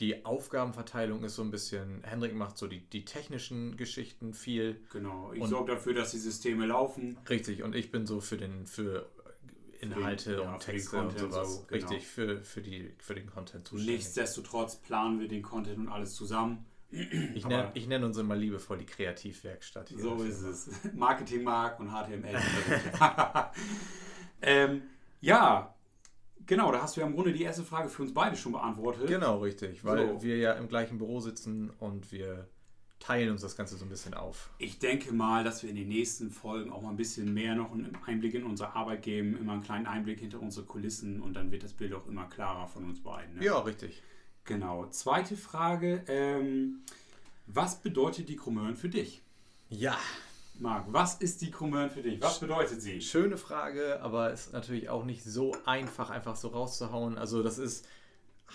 die 0.00 0.24
Aufgabenverteilung 0.24 1.22
ist 1.24 1.34
so 1.34 1.42
ein 1.42 1.50
bisschen, 1.50 2.02
Hendrik 2.02 2.34
macht 2.34 2.56
so 2.56 2.66
die, 2.66 2.80
die 2.80 3.04
technischen 3.04 3.76
Geschichten 3.76 4.32
viel. 4.32 4.80
Genau, 4.90 5.32
ich 5.34 5.44
sorge 5.44 5.72
dafür, 5.72 5.92
dass 5.92 6.10
die 6.10 6.18
Systeme 6.18 6.66
laufen. 6.66 7.18
Richtig, 7.28 7.62
und 7.62 7.74
ich 7.74 7.90
bin 7.90 8.06
so 8.06 8.20
für 8.20 8.38
den, 8.38 8.66
für 8.66 9.10
Inhalte 9.80 10.36
den, 10.36 10.40
und 10.40 10.46
ja, 10.46 10.58
Texte 10.58 10.96
und 10.96 11.18
sowas. 11.18 11.56
So, 11.56 11.66
genau. 11.68 11.88
Richtig, 11.88 12.06
für, 12.06 12.42
für, 12.42 12.62
die, 12.62 12.94
für 12.98 13.14
den 13.14 13.26
Content 13.26 13.68
zuständig. 13.68 13.96
Nichtsdestotrotz 13.96 14.76
planen 14.76 15.20
wir 15.20 15.28
den 15.28 15.42
Content 15.42 15.78
und 15.78 15.88
alles 15.88 16.14
zusammen. 16.14 16.64
Ich 16.90 17.44
nenne, 17.46 17.70
ich 17.74 17.86
nenne 17.86 18.06
uns 18.06 18.16
immer 18.16 18.36
liebevoll 18.36 18.78
die 18.78 18.86
Kreativwerkstatt. 18.86 19.90
Hier 19.90 19.98
so 19.98 20.22
ist 20.22 20.40
es. 20.40 20.70
Marketing 20.94 21.44
Mark 21.44 21.78
und 21.78 21.90
HTML. 21.90 22.40
ähm, 24.42 24.82
ja, 25.20 25.74
genau, 26.50 26.70
da 26.70 26.82
hast 26.82 26.96
du 26.96 27.00
ja 27.00 27.06
im 27.06 27.14
Grunde 27.14 27.32
die 27.32 27.42
erste 27.42 27.62
Frage 27.62 27.88
für 27.88 28.02
uns 28.02 28.12
beide 28.12 28.36
schon 28.36 28.52
beantwortet. 28.52 29.06
Genau, 29.06 29.38
richtig, 29.38 29.82
weil 29.84 30.08
so. 30.08 30.22
wir 30.22 30.36
ja 30.36 30.52
im 30.52 30.68
gleichen 30.68 30.98
Büro 30.98 31.20
sitzen 31.20 31.70
und 31.78 32.12
wir 32.12 32.48
teilen 32.98 33.30
uns 33.30 33.40
das 33.40 33.56
Ganze 33.56 33.76
so 33.76 33.86
ein 33.86 33.88
bisschen 33.88 34.12
auf. 34.12 34.50
Ich 34.58 34.78
denke 34.78 35.14
mal, 35.14 35.42
dass 35.42 35.62
wir 35.62 35.70
in 35.70 35.76
den 35.76 35.88
nächsten 35.88 36.30
Folgen 36.30 36.70
auch 36.70 36.82
mal 36.82 36.90
ein 36.90 36.96
bisschen 36.96 37.32
mehr 37.32 37.54
noch 37.54 37.72
einen 37.72 37.96
Einblick 38.04 38.34
in 38.34 38.44
unsere 38.44 38.74
Arbeit 38.74 39.02
geben, 39.02 39.38
immer 39.38 39.52
einen 39.52 39.62
kleinen 39.62 39.86
Einblick 39.86 40.20
hinter 40.20 40.42
unsere 40.42 40.66
Kulissen 40.66 41.22
und 41.22 41.32
dann 41.32 41.50
wird 41.50 41.62
das 41.62 41.72
Bild 41.72 41.94
auch 41.94 42.06
immer 42.06 42.26
klarer 42.26 42.66
von 42.66 42.84
uns 42.84 43.00
beiden. 43.00 43.36
Ne? 43.36 43.44
Ja, 43.44 43.58
richtig. 43.60 44.02
Genau. 44.44 44.86
Zweite 44.88 45.36
Frage. 45.36 46.02
Ähm, 46.08 46.80
was 47.46 47.80
bedeutet 47.80 48.28
die 48.28 48.36
Krummörn 48.36 48.76
für 48.76 48.88
dich? 48.88 49.22
Ja. 49.70 49.96
Marc, 50.60 50.84
was 50.92 51.14
ist 51.14 51.40
die 51.40 51.50
Krummörn 51.50 51.88
für 51.88 52.02
dich? 52.02 52.20
Was 52.20 52.38
bedeutet 52.38 52.82
sie? 52.82 53.00
Schöne 53.00 53.38
Frage, 53.38 54.00
aber 54.02 54.30
ist 54.30 54.52
natürlich 54.52 54.90
auch 54.90 55.04
nicht 55.04 55.24
so 55.24 55.56
einfach, 55.64 56.10
einfach 56.10 56.36
so 56.36 56.48
rauszuhauen. 56.48 57.16
Also 57.16 57.42
das 57.42 57.56
ist 57.56 57.88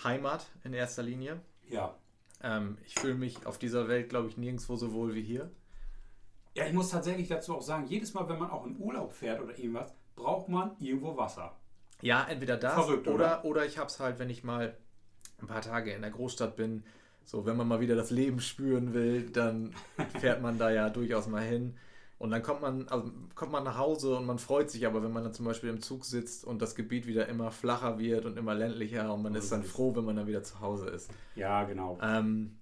Heimat 0.04 0.46
in 0.62 0.72
erster 0.72 1.02
Linie. 1.02 1.40
Ja. 1.68 1.96
Ähm, 2.42 2.78
ich 2.86 2.94
fühle 2.94 3.16
mich 3.16 3.44
auf 3.44 3.58
dieser 3.58 3.88
Welt, 3.88 4.08
glaube 4.08 4.28
ich, 4.28 4.36
nirgendwo 4.36 4.76
so 4.76 4.92
wohl 4.92 5.14
wie 5.14 5.22
hier. 5.22 5.50
Ja, 6.54 6.66
ich 6.66 6.72
muss 6.72 6.90
tatsächlich 6.90 7.26
dazu 7.26 7.56
auch 7.56 7.62
sagen, 7.62 7.86
jedes 7.88 8.14
Mal, 8.14 8.28
wenn 8.28 8.38
man 8.38 8.50
auch 8.50 8.64
in 8.66 8.78
Urlaub 8.78 9.12
fährt 9.12 9.42
oder 9.42 9.58
irgendwas, 9.58 9.92
braucht 10.14 10.48
man 10.48 10.76
irgendwo 10.78 11.16
Wasser. 11.16 11.56
Ja, 12.02 12.24
entweder 12.28 12.56
das 12.56 12.74
Verrückt, 12.74 13.08
oder, 13.08 13.14
oder, 13.14 13.44
oder 13.44 13.66
ich 13.66 13.78
habe 13.78 13.88
es 13.88 13.98
halt, 13.98 14.20
wenn 14.20 14.30
ich 14.30 14.44
mal 14.44 14.76
ein 15.40 15.48
paar 15.48 15.60
Tage 15.60 15.92
in 15.92 16.02
der 16.02 16.12
Großstadt 16.12 16.54
bin, 16.54 16.84
so 17.24 17.46
wenn 17.46 17.56
man 17.56 17.66
mal 17.66 17.80
wieder 17.80 17.96
das 17.96 18.10
Leben 18.10 18.40
spüren 18.40 18.94
will, 18.94 19.28
dann 19.28 19.74
fährt 20.20 20.40
man 20.40 20.56
da 20.56 20.70
ja 20.70 20.88
durchaus 20.88 21.26
mal 21.26 21.42
hin. 21.42 21.76
Und 22.18 22.30
dann 22.30 22.42
kommt 22.42 22.62
man, 22.62 22.88
also 22.88 23.12
kommt 23.34 23.52
man 23.52 23.64
nach 23.64 23.76
Hause 23.76 24.16
und 24.16 24.24
man 24.24 24.38
freut 24.38 24.70
sich 24.70 24.86
aber, 24.86 25.02
wenn 25.02 25.12
man 25.12 25.22
dann 25.22 25.34
zum 25.34 25.44
Beispiel 25.44 25.68
im 25.68 25.82
Zug 25.82 26.06
sitzt 26.06 26.44
und 26.44 26.62
das 26.62 26.74
Gebiet 26.74 27.06
wieder 27.06 27.28
immer 27.28 27.50
flacher 27.50 27.98
wird 27.98 28.24
und 28.24 28.38
immer 28.38 28.54
ländlicher 28.54 29.12
und 29.12 29.22
man 29.22 29.34
ist 29.34 29.52
dann 29.52 29.62
froh, 29.62 29.94
wenn 29.94 30.04
man 30.04 30.16
dann 30.16 30.26
wieder 30.26 30.42
zu 30.42 30.60
Hause 30.60 30.88
ist. 30.88 31.10
Ja, 31.34 31.64
genau. 31.64 31.98
Ähm, 32.00 32.56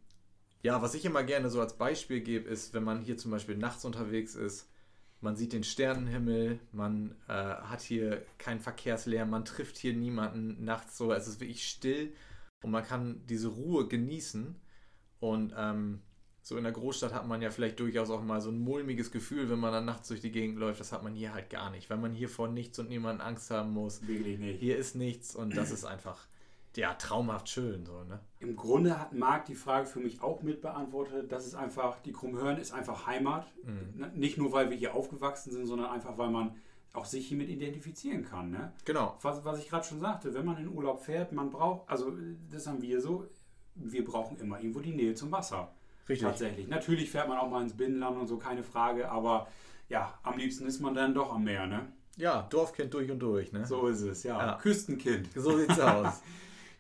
ja, 0.63 0.83
was 0.83 0.95
ich 0.95 1.05
immer 1.05 1.23
gerne 1.23 1.51
so 1.51 1.61
als 1.61 1.75
Beispiel 1.75 2.21
gebe, 2.21 2.49
ist, 2.49 2.75
wenn 2.75 2.83
man 2.83 3.03
hier 3.03 3.17
zum 3.17 3.31
Beispiel 3.31 3.57
nachts 3.57 3.85
unterwegs 3.85 4.35
ist, 4.35 4.69
man 5.21 5.37
sieht 5.37 5.53
den 5.53 5.65
Sternenhimmel, 5.65 6.59
man 6.73 7.15
äh, 7.29 7.33
hat 7.33 7.81
hier 7.81 8.25
keinen 8.39 8.61
Verkehrslärm, 8.61 9.31
man 9.31 9.45
trifft 9.45 9.77
hier 9.79 9.95
niemanden 9.95 10.65
nachts 10.65 10.99
so, 10.99 11.13
es 11.13 11.29
ist 11.29 11.41
wirklich 11.41 11.69
still 11.69 12.13
und 12.63 12.71
man 12.71 12.85
kann 12.85 13.23
diese 13.27 13.49
Ruhe 13.49 13.87
genießen 13.87 14.57
und 15.21 15.55
ähm, 15.57 16.03
so 16.45 16.59
in 16.59 16.65
der 16.65 16.75
Großstadt 16.75 17.15
hat 17.15 17.27
man 17.27 17.41
ja 17.41 17.51
vielleicht 17.51 17.81
durchaus 17.81 18.11
auch 18.11 18.23
mal 18.23 18.39
so 18.43 18.51
ein 18.51 18.59
mulmiges 18.59 19.11
Gefühl, 19.11 19.49
wenn 19.49 19.59
man 19.59 19.73
dann 19.73 19.87
nachts 19.87 20.09
durch 20.09 20.21
die 20.21 20.31
Gegend 20.31 20.59
läuft. 20.59 20.79
Das 20.79 20.93
hat 20.93 21.03
man 21.03 21.15
hier 21.15 21.33
halt 21.33 21.49
gar 21.49 21.71
nicht, 21.71 21.89
weil 21.89 21.97
man 21.97 22.13
hier 22.13 22.29
vor 22.29 22.49
nichts 22.49 22.79
und 22.79 22.91
niemanden 22.91 23.23
Angst 23.23 23.51
haben 23.51 23.73
muss. 23.73 24.07
Wirklich 24.07 24.39
nicht. 24.39 24.61
Hier 24.61 24.77
ist 24.77 24.95
nichts 24.95 25.35
und 25.35 25.57
das 25.57 25.71
ist 25.71 25.87
einfach 25.87 26.27
ja 26.77 26.93
traumhaft 26.95 27.49
schön 27.49 27.87
so, 27.87 28.05
ne? 28.05 28.21
Im 28.41 28.57
Grunde 28.57 29.01
hat 29.01 29.15
Marc 29.15 29.47
die 29.47 29.55
Frage 29.55 29.87
für 29.87 30.01
mich 30.01 30.23
auch 30.23 30.43
mit 30.43 30.61
beantwortet. 30.61 31.33
Das 31.33 31.47
ist 31.47 31.55
einfach 31.55 32.01
die 32.03 32.13
Krummhörn 32.13 32.59
ist 32.59 32.73
einfach 32.73 33.07
Heimat, 33.07 33.47
mhm. 33.65 34.11
nicht 34.15 34.37
nur 34.37 34.53
weil 34.53 34.69
wir 34.69 34.77
hier 34.77 34.95
aufgewachsen 34.95 35.51
sind, 35.51 35.67
sondern 35.67 35.91
einfach 35.91 36.19
weil 36.19 36.31
man 36.31 36.57
auch 36.93 37.07
sich 37.07 37.27
hiermit 37.27 37.49
identifizieren 37.49 38.23
kann, 38.23 38.51
ne? 38.51 38.75
Genau. 38.85 39.17
Was, 39.23 39.47
was 39.47 39.59
ich 39.61 39.71
gerade 39.71 39.87
schon 39.87 40.01
sagte, 40.01 40.35
wenn 40.35 40.45
man 40.45 40.59
in 40.59 40.69
Urlaub 40.69 41.01
fährt, 41.01 41.33
man 41.33 41.51
braucht, 41.51 41.89
also 41.89 42.13
das 42.51 42.67
haben 42.67 42.83
wir 42.83 43.01
so, 43.01 43.27
wir 43.77 44.05
brauchen 44.05 44.37
immer 44.37 44.59
irgendwo 44.59 44.81
die 44.81 44.93
Nähe 44.93 45.15
zum 45.15 45.33
Wasser. 45.33 45.73
Richtig. 46.09 46.29
Tatsächlich. 46.29 46.69
Natürlich 46.69 47.11
fährt 47.11 47.29
man 47.29 47.39
auch 47.39 47.49
mal 47.49 47.63
ins 47.63 47.77
Binnenland 47.77 48.19
und 48.19 48.27
so, 48.27 48.37
keine 48.37 48.63
Frage, 48.63 49.11
aber 49.11 49.49
ja, 49.89 50.19
am 50.23 50.37
liebsten 50.39 50.67
ist 50.67 50.81
man 50.81 50.95
dann 50.95 51.15
doch 51.15 51.33
am 51.33 51.45
Meer, 51.45 51.67
ne? 51.67 51.93
Ja, 52.17 52.47
Dorfkind 52.51 52.93
durch 52.95 53.11
und 53.11 53.19
durch, 53.19 53.53
ne? 53.53 53.67
So 53.67 53.87
ist 53.89 54.03
es, 54.03 54.23
ja. 54.23 54.39
ja. 54.39 54.59
Küstenkind. 54.61 55.29
So 55.35 55.59
sieht's 55.59 55.81
aus. 55.81 56.23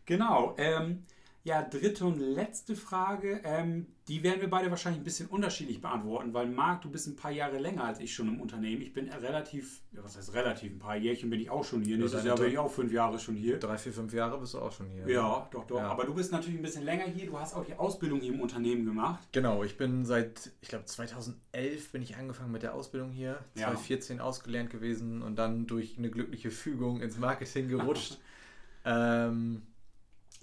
genau. 0.05 0.55
Ähm, 0.59 1.05
ja, 1.45 1.61
dritte 1.63 2.07
und 2.07 2.19
letzte 2.19 2.75
Frage. 2.75 3.41
Ähm, 3.45 3.87
die 4.09 4.23
werden 4.23 4.41
wir 4.41 4.49
beide 4.49 4.71
wahrscheinlich 4.71 5.03
ein 5.03 5.05
bisschen 5.05 5.29
unterschiedlich 5.29 5.83
beantworten, 5.83 6.33
weil 6.33 6.47
Marc, 6.47 6.81
du 6.83 6.91
bist 6.91 7.07
ein 7.07 7.17
paar 7.17 7.31
Jahre 7.31 7.59
länger 7.59 7.85
als 7.85 8.01
ich 8.01 8.15
schon 8.15 8.29
im 8.29 8.41
Unternehmen. 8.41 8.81
Ich 8.81 8.95
bin 8.95 9.11
relativ, 9.11 9.83
ja, 9.93 10.03
was 10.03 10.17
heißt 10.17 10.33
relativ, 10.33 10.73
ein 10.73 10.79
paar 10.79 10.97
Jährchen 10.97 11.29
bin 11.29 11.41
ich 11.41 11.51
auch 11.51 11.63
schon 11.63 11.83
hier. 11.83 11.99
Nächstes 11.99 12.25
Jahr 12.25 12.37
bin 12.39 12.49
ich 12.49 12.57
auch 12.57 12.71
fünf 12.71 12.91
Jahre 12.93 13.19
schon 13.19 13.37
hier. 13.37 13.59
Drei, 13.59 13.77
vier, 13.77 13.93
fünf 13.93 14.15
Jahre 14.15 14.39
bist 14.39 14.55
du 14.55 14.59
auch 14.59 14.73
schon 14.73 14.89
hier. 14.89 15.07
Ja, 15.07 15.47
doch, 15.51 15.67
doch. 15.67 15.79
Ja. 15.79 15.89
Aber 15.89 16.05
du 16.05 16.15
bist 16.15 16.33
natürlich 16.33 16.59
ein 16.59 16.63
bisschen 16.63 16.85
länger 16.85 17.05
hier. 17.05 17.27
Du 17.27 17.39
hast 17.39 17.55
auch 17.55 17.65
die 17.65 17.75
Ausbildung 17.75 18.21
hier 18.21 18.33
im 18.33 18.41
Unternehmen 18.41 18.87
gemacht. 18.87 19.29
Genau, 19.33 19.65
ich 19.65 19.77
bin 19.77 20.07
seit, 20.07 20.51
ich 20.63 20.69
glaube 20.69 20.87
2011 20.87 21.93
bin 21.93 22.01
ich 22.01 22.17
angefangen 22.17 22.53
mit 22.53 22.63
der 22.63 22.75
Ausbildung 22.75 23.11
hier. 23.11 23.39
2014 23.57 24.17
ja. 24.17 24.23
ausgelernt 24.23 24.71
gewesen 24.71 25.21
und 25.21 25.37
dann 25.37 25.67
durch 25.67 25.99
eine 25.99 26.09
glückliche 26.09 26.51
Fügung 26.51 27.03
ins 27.03 27.19
Marketing 27.19 27.69
gerutscht. 27.69 28.19
ähm, 28.87 29.63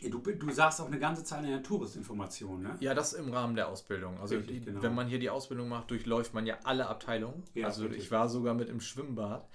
Du, 0.09 0.17
du 0.19 0.51
sagst 0.51 0.81
auch 0.81 0.87
eine 0.87 0.97
ganze 0.97 1.23
Zeit 1.23 1.43
in 1.43 1.51
der 1.51 1.61
Touristinformation, 1.61 2.63
ne? 2.63 2.75
Ja, 2.79 2.93
das 2.93 3.13
im 3.13 3.31
Rahmen 3.31 3.55
der 3.55 3.67
Ausbildung. 3.67 4.19
Also 4.19 4.35
richtig, 4.35 4.59
die, 4.59 4.65
genau. 4.65 4.81
wenn 4.81 4.95
man 4.95 5.07
hier 5.07 5.19
die 5.19 5.29
Ausbildung 5.29 5.69
macht, 5.69 5.91
durchläuft 5.91 6.33
man 6.33 6.45
ja 6.45 6.57
alle 6.63 6.87
Abteilungen. 6.87 7.43
Ja, 7.53 7.67
also 7.67 7.83
richtig. 7.83 8.03
ich 8.03 8.11
war 8.11 8.27
sogar 8.27 8.55
mit 8.55 8.67
im 8.69 8.81
Schwimmbad 8.81 9.47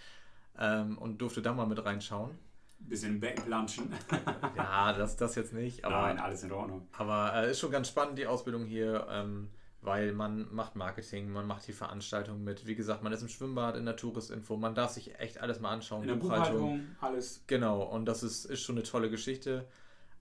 ähm, 0.58 0.98
und 0.98 1.18
durfte 1.18 1.42
da 1.42 1.52
mal 1.52 1.66
mit 1.66 1.84
reinschauen. 1.84 2.30
ein 2.30 2.88
bisschen 2.88 3.14
im 3.14 3.20
Becken 3.20 3.44
planschen. 3.44 3.92
ja, 4.56 4.92
das, 4.92 5.16
das 5.16 5.34
jetzt 5.34 5.52
nicht. 5.52 5.84
Aber, 5.84 6.02
Nein, 6.02 6.18
alles 6.18 6.44
in 6.44 6.52
Ordnung. 6.52 6.86
Aber 6.92 7.32
es 7.34 7.46
äh, 7.46 7.50
ist 7.50 7.58
schon 7.58 7.72
ganz 7.72 7.88
spannend, 7.88 8.18
die 8.18 8.26
Ausbildung 8.26 8.66
hier. 8.66 9.06
Ähm, 9.10 9.48
weil 9.82 10.12
man 10.12 10.52
macht 10.52 10.74
Marketing, 10.74 11.30
man 11.30 11.46
macht 11.46 11.66
die 11.68 11.72
Veranstaltung 11.72 12.42
mit. 12.42 12.66
Wie 12.66 12.74
gesagt, 12.74 13.02
man 13.02 13.12
ist 13.12 13.22
im 13.22 13.28
Schwimmbad, 13.28 13.76
in 13.76 13.84
der 13.84 13.96
Touristinfo, 13.96 14.56
man 14.56 14.74
darf 14.74 14.90
sich 14.90 15.18
echt 15.20 15.40
alles 15.40 15.60
mal 15.60 15.70
anschauen. 15.70 16.02
In 16.02 16.08
der 16.08 16.16
Buchhaltung, 16.16 16.86
alles. 17.00 17.44
Genau, 17.46 17.82
und 17.82 18.04
das 18.04 18.24
ist, 18.24 18.46
ist 18.46 18.62
schon 18.62 18.76
eine 18.76 18.82
tolle 18.82 19.10
Geschichte. 19.10 19.66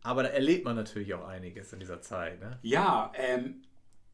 Aber 0.06 0.22
da 0.22 0.30
erlebt 0.30 0.66
man 0.66 0.76
natürlich 0.76 1.14
auch 1.16 1.28
einiges 1.28 1.74
in 1.74 1.80
dieser 1.80 2.00
Zeit. 2.00 2.40
Ne? 2.40 2.60
Ja, 2.62 3.12
ähm, 3.16 3.64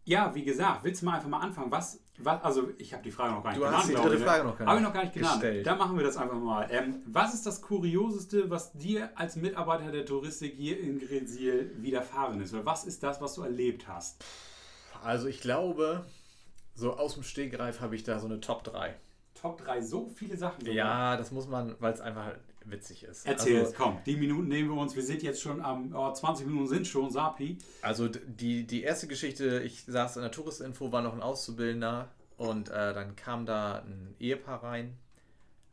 ja, 0.06 0.34
wie 0.34 0.44
gesagt, 0.44 0.84
willst 0.84 1.02
du 1.02 1.06
mal 1.06 1.16
einfach 1.16 1.28
mal 1.28 1.42
anfangen? 1.42 1.70
Was, 1.70 2.02
was 2.18 2.42
also 2.44 2.70
ich 2.78 2.94
habe 2.94 3.04
die 3.04 3.12
Frage 3.12 3.34
noch 3.34 3.44
gar 3.44 3.52
nicht 3.52 3.62
du 3.62 3.66
genannt. 3.66 3.84
Du 3.84 3.90
hast 3.90 3.90
die 3.90 4.08
dritte 4.10 4.20
ne? 4.20 4.26
Frage 4.26 4.44
noch 4.46 4.58
gar 4.58 4.66
nicht, 4.66 4.76
ich 4.76 4.88
noch 4.88 4.94
gar 4.94 5.04
nicht 5.04 5.14
genannt. 5.14 5.42
Gestellt. 5.42 5.68
Dann 5.68 5.78
machen 5.78 5.98
wir 5.98 6.06
das 6.06 6.16
einfach 6.16 6.40
mal. 6.40 6.68
Ähm, 6.72 7.02
was 7.08 7.34
ist 7.34 7.46
das 7.46 7.62
Kurioseste, 7.62 8.50
was 8.50 8.72
dir 8.72 9.10
als 9.16 9.36
Mitarbeiter 9.36 9.92
der 9.92 10.06
Touristik 10.06 10.54
hier 10.56 10.80
in 10.80 11.00
Gresil 11.00 11.72
widerfahren 11.78 12.40
ist? 12.42 12.54
Oder 12.54 12.66
was 12.66 12.86
ist 12.86 13.04
das, 13.04 13.22
was 13.22 13.36
du 13.36 13.44
erlebt 13.44 13.88
hast? 13.90 14.24
Also 15.04 15.28
ich 15.28 15.42
glaube, 15.42 16.06
so 16.74 16.94
aus 16.94 17.16
dem 17.16 17.24
Stegreif 17.24 17.82
habe 17.82 17.96
ich 17.96 18.04
da 18.04 18.20
so 18.20 18.28
eine 18.28 18.40
Top 18.40 18.64
3. 18.64 18.96
Top 19.40 19.58
3, 19.58 19.82
so 19.82 20.10
viele 20.16 20.38
Sachen. 20.38 20.62
Sogar. 20.62 20.74
Ja, 20.74 21.18
das 21.18 21.32
muss 21.32 21.48
man, 21.48 21.76
weil 21.80 21.94
es 21.94 22.00
einfach 22.00 22.32
witzig 22.66 23.04
ist. 23.04 23.26
Erzähl 23.26 23.60
also, 23.60 23.72
es, 23.72 23.78
komm. 23.78 24.00
Die 24.06 24.16
Minuten 24.16 24.48
nehmen 24.48 24.70
wir 24.70 24.80
uns. 24.80 24.96
Wir 24.96 25.04
sind 25.04 25.24
jetzt 25.24 25.42
schon 25.42 25.62
am, 25.62 25.94
oh, 25.96 26.12
20 26.12 26.48
Minuten 26.48 26.68
sind 26.68 26.88
schon, 26.88 27.10
Sapi. 27.10 27.58
Also 27.82 28.08
die, 28.08 28.66
die 28.66 28.84
erste 28.84 29.08
Geschichte, 29.08 29.62
ich 29.62 29.84
saß 29.86 30.18
in 30.18 30.22
der 30.22 30.32
Touristinfo, 30.32 30.92
war 30.92 31.02
noch 31.02 31.14
ein 31.14 31.22
Auszubildender 31.22 32.10
und 32.38 32.70
äh, 32.70 32.94
dann 32.94 33.16
kam 33.16 33.46
da 33.46 33.80
ein 33.80 34.16
Ehepaar 34.20 34.64
rein. 34.64 34.98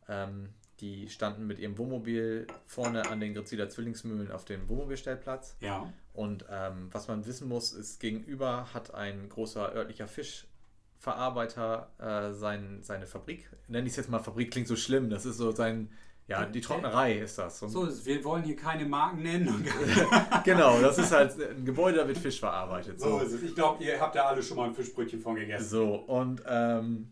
Ähm, 0.07 0.49
die 0.79 1.09
standen 1.09 1.45
mit 1.45 1.59
ihrem 1.59 1.77
Wohnmobil 1.77 2.47
vorne 2.65 3.09
an 3.09 3.19
den 3.19 3.33
Gritziler 3.33 3.69
Zwillingsmühlen 3.69 4.31
auf 4.31 4.45
dem 4.45 4.69
Wohnmobilstellplatz. 4.69 5.57
Ja. 5.59 5.91
Und 6.13 6.45
ähm, 6.49 6.89
was 6.91 7.07
man 7.07 7.25
wissen 7.25 7.47
muss, 7.47 7.73
ist, 7.73 7.99
gegenüber 7.99 8.73
hat 8.73 8.93
ein 8.93 9.29
großer 9.29 9.73
örtlicher 9.73 10.07
Fischverarbeiter 10.07 11.89
äh, 11.99 12.33
sein, 12.33 12.79
seine 12.81 13.07
Fabrik. 13.07 13.49
Nenne 13.67 13.87
ich 13.87 13.93
es 13.93 13.97
jetzt 13.97 14.09
mal 14.09 14.19
Fabrik, 14.19 14.51
klingt 14.51 14.67
so 14.67 14.75
schlimm. 14.75 15.09
Das 15.09 15.25
ist 15.25 15.37
so 15.37 15.51
sein, 15.51 15.89
ja, 16.29 16.45
die 16.45 16.61
Trocknerei 16.61 17.17
ist 17.17 17.39
das. 17.39 17.61
Und 17.63 17.69
so, 17.69 18.05
wir 18.05 18.23
wollen 18.23 18.43
hier 18.43 18.55
keine 18.55 18.85
Marken 18.85 19.23
nennen. 19.23 19.65
genau, 20.45 20.79
das 20.79 20.99
ist 20.99 21.11
halt 21.11 21.35
ein 21.41 21.65
Gebäude, 21.65 21.97
da 21.97 22.07
wird 22.07 22.19
Fisch 22.19 22.39
verarbeitet. 22.39 22.99
So, 22.99 23.17
so 23.17 23.25
ist 23.25 23.33
es. 23.33 23.41
Ich 23.41 23.55
glaube, 23.55 23.83
ihr 23.83 23.99
habt 23.99 24.15
da 24.15 24.25
alle 24.25 24.43
schon 24.43 24.57
mal 24.57 24.67
ein 24.67 24.75
Fischbrötchen 24.75 25.19
von 25.21 25.35
gegessen. 25.35 25.67
So, 25.67 25.95
und 25.95 26.43
ähm, 26.47 27.11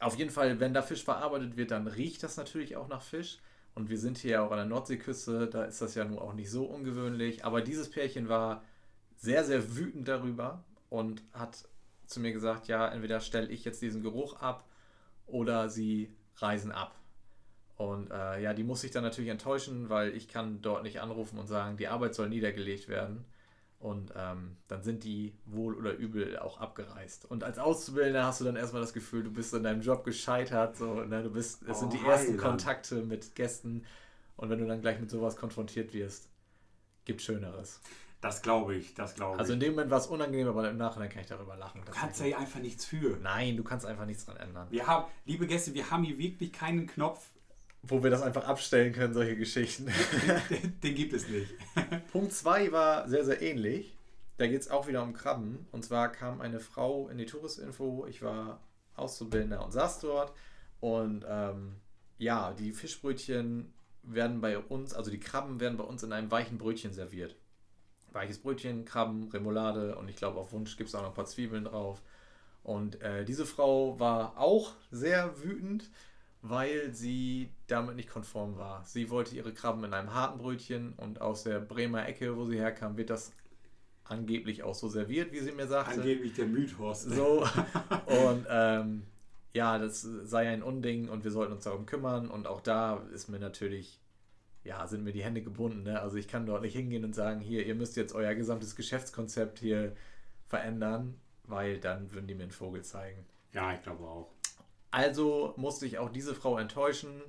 auf 0.00 0.16
jeden 0.16 0.30
Fall, 0.30 0.58
wenn 0.58 0.74
da 0.74 0.82
Fisch 0.82 1.04
verarbeitet 1.04 1.56
wird, 1.56 1.70
dann 1.70 1.86
riecht 1.86 2.24
das 2.24 2.36
natürlich 2.36 2.76
auch 2.76 2.88
nach 2.88 3.02
Fisch. 3.02 3.38
Und 3.76 3.88
wir 3.88 3.98
sind 3.98 4.18
hier 4.18 4.32
ja 4.32 4.46
auch 4.46 4.50
an 4.50 4.58
der 4.58 4.66
Nordseeküste, 4.66 5.46
da 5.46 5.64
ist 5.64 5.80
das 5.80 5.94
ja 5.94 6.04
nun 6.04 6.18
auch 6.18 6.34
nicht 6.34 6.50
so 6.50 6.64
ungewöhnlich. 6.64 7.44
Aber 7.44 7.60
dieses 7.60 7.88
Pärchen 7.88 8.28
war 8.28 8.62
sehr, 9.16 9.44
sehr 9.44 9.76
wütend 9.76 10.08
darüber 10.08 10.64
und 10.90 11.22
hat 11.32 11.68
zu 12.06 12.18
mir 12.20 12.32
gesagt, 12.32 12.66
ja, 12.66 12.88
entweder 12.88 13.20
stelle 13.20 13.48
ich 13.48 13.64
jetzt 13.64 13.80
diesen 13.80 14.02
Geruch 14.02 14.40
ab 14.40 14.68
oder 15.26 15.68
sie 15.68 16.12
reisen 16.36 16.72
ab. 16.72 16.94
Und 17.76 18.10
äh, 18.10 18.40
ja, 18.40 18.54
die 18.54 18.62
muss 18.62 18.84
ich 18.84 18.92
dann 18.92 19.02
natürlich 19.02 19.30
enttäuschen, 19.30 19.88
weil 19.88 20.14
ich 20.14 20.28
kann 20.28 20.62
dort 20.62 20.84
nicht 20.84 21.00
anrufen 21.00 21.38
und 21.38 21.48
sagen, 21.48 21.76
die 21.76 21.88
Arbeit 21.88 22.14
soll 22.14 22.28
niedergelegt 22.28 22.88
werden. 22.88 23.24
Und 23.80 24.14
ähm, 24.16 24.56
dann 24.68 24.82
sind 24.82 25.04
die 25.04 25.34
wohl 25.44 25.74
oder 25.74 25.92
übel 25.92 26.38
auch 26.38 26.58
abgereist. 26.58 27.30
Und 27.30 27.44
als 27.44 27.58
Auszubildender 27.58 28.24
hast 28.24 28.40
du 28.40 28.44
dann 28.44 28.56
erstmal 28.56 28.80
das 28.80 28.94
Gefühl, 28.94 29.24
du 29.24 29.30
bist 29.30 29.52
in 29.52 29.62
deinem 29.62 29.82
Job 29.82 30.04
gescheitert. 30.04 30.76
So, 30.76 31.02
ne? 31.02 31.22
du 31.22 31.30
bist, 31.30 31.62
es 31.64 31.76
oh, 31.76 31.80
sind 31.80 31.92
die 31.92 32.00
oh, 32.02 32.08
ersten 32.08 32.38
Kontakte 32.38 33.02
mit 33.02 33.34
Gästen. 33.34 33.84
Und 34.36 34.48
wenn 34.48 34.58
du 34.58 34.66
dann 34.66 34.80
gleich 34.80 35.00
mit 35.00 35.10
sowas 35.10 35.36
konfrontiert 35.36 35.92
wirst, 35.92 36.28
gibt 37.04 37.20
Schöneres. 37.20 37.80
Das 38.24 38.40
glaube 38.40 38.74
ich, 38.74 38.94
das 38.94 39.16
glaube 39.16 39.34
ich. 39.34 39.40
Also 39.40 39.52
in 39.52 39.60
dem 39.60 39.72
Moment 39.72 39.90
war 39.90 39.98
es 39.98 40.06
unangenehm, 40.06 40.48
aber 40.48 40.70
im 40.70 40.78
Nachhinein 40.78 41.10
kann 41.10 41.20
ich 41.20 41.26
darüber 41.26 41.56
lachen. 41.56 41.82
Du 41.84 41.92
kannst 41.92 42.20
ja 42.20 42.26
hier 42.26 42.38
einfach 42.38 42.60
nichts 42.60 42.86
für. 42.86 43.18
Nein, 43.18 43.58
du 43.58 43.62
kannst 43.62 43.84
einfach 43.84 44.06
nichts 44.06 44.24
dran 44.24 44.38
ändern. 44.38 44.66
Wir 44.70 44.86
haben, 44.86 45.04
liebe 45.26 45.46
Gäste, 45.46 45.74
wir 45.74 45.90
haben 45.90 46.04
hier 46.04 46.16
wirklich 46.16 46.50
keinen 46.50 46.86
Knopf, 46.86 47.26
wo 47.86 48.02
wir 48.02 48.10
das 48.10 48.22
einfach 48.22 48.44
abstellen 48.44 48.92
können, 48.92 49.14
solche 49.14 49.36
Geschichten. 49.36 49.90
Den, 50.50 50.80
den 50.82 50.94
gibt 50.94 51.12
es 51.12 51.28
nicht. 51.28 51.54
Punkt 52.12 52.32
2 52.32 52.72
war 52.72 53.08
sehr, 53.08 53.24
sehr 53.24 53.42
ähnlich. 53.42 53.96
Da 54.36 54.46
geht 54.46 54.60
es 54.60 54.70
auch 54.70 54.88
wieder 54.88 55.02
um 55.02 55.12
Krabben. 55.12 55.66
Und 55.72 55.84
zwar 55.84 56.10
kam 56.10 56.40
eine 56.40 56.60
Frau 56.60 57.08
in 57.08 57.18
die 57.18 57.26
Touristinfo. 57.26 58.06
Ich 58.08 58.22
war 58.22 58.60
Auszubildender 58.96 59.64
und 59.64 59.72
saß 59.72 60.00
dort. 60.00 60.32
Und 60.80 61.24
ähm, 61.28 61.76
ja, 62.18 62.52
die 62.52 62.72
Fischbrötchen 62.72 63.72
werden 64.02 64.40
bei 64.40 64.58
uns, 64.58 64.92
also 64.92 65.10
die 65.10 65.20
Krabben 65.20 65.60
werden 65.60 65.78
bei 65.78 65.84
uns 65.84 66.02
in 66.02 66.12
einem 66.12 66.30
weichen 66.30 66.58
Brötchen 66.58 66.92
serviert. 66.92 67.36
Weiches 68.12 68.38
Brötchen, 68.38 68.84
Krabben, 68.84 69.28
Remoulade 69.30 69.96
und 69.96 70.08
ich 70.08 70.16
glaube 70.16 70.38
auf 70.38 70.52
Wunsch 70.52 70.76
gibt 70.76 70.88
es 70.88 70.94
auch 70.94 71.02
noch 71.02 71.08
ein 71.08 71.14
paar 71.14 71.24
Zwiebeln 71.24 71.64
drauf. 71.64 72.02
Und 72.62 73.00
äh, 73.02 73.24
diese 73.24 73.46
Frau 73.46 73.98
war 73.98 74.38
auch 74.38 74.72
sehr 74.90 75.42
wütend, 75.42 75.90
weil 76.46 76.92
sie 76.92 77.48
damit 77.68 77.96
nicht 77.96 78.10
konform 78.10 78.58
war. 78.58 78.84
Sie 78.84 79.08
wollte 79.08 79.34
ihre 79.34 79.54
Krabben 79.54 79.82
in 79.82 79.94
einem 79.94 80.12
harten 80.12 80.38
Brötchen 80.38 80.92
und 80.98 81.22
aus 81.22 81.44
der 81.44 81.58
Bremer 81.58 82.06
Ecke, 82.06 82.36
wo 82.36 82.44
sie 82.44 82.58
herkam, 82.58 82.98
wird 82.98 83.08
das 83.08 83.32
angeblich 84.04 84.62
auch 84.62 84.74
so 84.74 84.88
serviert, 84.88 85.32
wie 85.32 85.38
sie 85.40 85.52
mir 85.52 85.66
sagte. 85.66 86.02
Angeblich 86.02 86.34
der 86.34 86.44
Mythos. 86.44 87.04
So. 87.04 87.46
Und 88.06 88.46
ähm, 88.50 89.04
ja, 89.54 89.78
das 89.78 90.02
sei 90.02 90.50
ein 90.50 90.62
Unding 90.62 91.08
und 91.08 91.24
wir 91.24 91.30
sollten 91.30 91.54
uns 91.54 91.64
darum 91.64 91.86
kümmern. 91.86 92.28
Und 92.28 92.46
auch 92.46 92.60
da 92.60 92.98
ist 93.14 93.28
mir 93.28 93.38
natürlich, 93.38 93.98
ja, 94.64 94.86
sind 94.86 95.02
mir 95.02 95.12
die 95.12 95.24
Hände 95.24 95.40
gebunden. 95.40 95.84
Ne? 95.84 95.98
Also 96.02 96.18
ich 96.18 96.28
kann 96.28 96.44
dort 96.44 96.60
nicht 96.60 96.74
hingehen 96.74 97.04
und 97.04 97.14
sagen, 97.14 97.40
hier, 97.40 97.64
ihr 97.64 97.74
müsst 97.74 97.96
jetzt 97.96 98.14
euer 98.14 98.34
gesamtes 98.34 98.76
Geschäftskonzept 98.76 99.60
hier 99.60 99.96
verändern, 100.48 101.14
weil 101.44 101.78
dann 101.78 102.12
würden 102.12 102.26
die 102.26 102.34
mir 102.34 102.42
einen 102.42 102.52
Vogel 102.52 102.82
zeigen. 102.82 103.24
Ja, 103.52 103.72
ich 103.72 103.80
glaube 103.80 104.04
auch. 104.04 104.33
Also 104.94 105.54
musste 105.56 105.86
ich 105.86 105.98
auch 105.98 106.08
diese 106.08 106.36
Frau 106.36 106.56
enttäuschen 106.56 107.20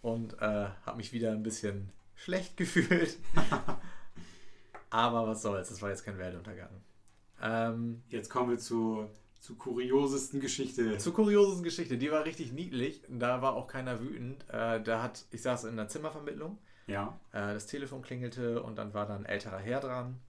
und 0.00 0.40
äh, 0.40 0.68
habe 0.86 0.96
mich 0.96 1.12
wieder 1.12 1.32
ein 1.32 1.42
bisschen 1.42 1.92
schlecht 2.14 2.56
gefühlt. 2.56 3.18
Aber 4.88 5.26
was 5.26 5.42
soll's, 5.42 5.68
das 5.68 5.82
war 5.82 5.90
jetzt 5.90 6.04
kein 6.04 6.16
Weltuntergang. 6.16 6.70
Ähm, 7.42 8.02
jetzt 8.08 8.30
kommen 8.30 8.48
wir 8.48 8.58
zu, 8.58 9.06
zur 9.38 9.58
kuriosesten 9.58 10.40
Geschichte. 10.40 10.96
Zur 10.96 11.12
kuriosesten 11.12 11.62
Geschichte, 11.62 11.98
die 11.98 12.10
war 12.10 12.24
richtig 12.24 12.52
niedlich. 12.52 13.02
Da 13.10 13.42
war 13.42 13.52
auch 13.52 13.66
keiner 13.66 14.00
wütend. 14.00 14.42
Äh, 14.48 14.82
da 14.82 15.02
hat, 15.02 15.26
ich 15.30 15.42
saß 15.42 15.64
in 15.64 15.72
einer 15.72 15.88
Zimmervermittlung. 15.88 16.56
Ja. 16.86 17.20
Äh, 17.32 17.52
das 17.52 17.66
Telefon 17.66 18.00
klingelte 18.00 18.62
und 18.62 18.76
dann 18.76 18.94
war 18.94 19.04
da 19.04 19.14
ein 19.14 19.26
älterer 19.26 19.58
Herr 19.58 19.80
dran. 19.80 20.20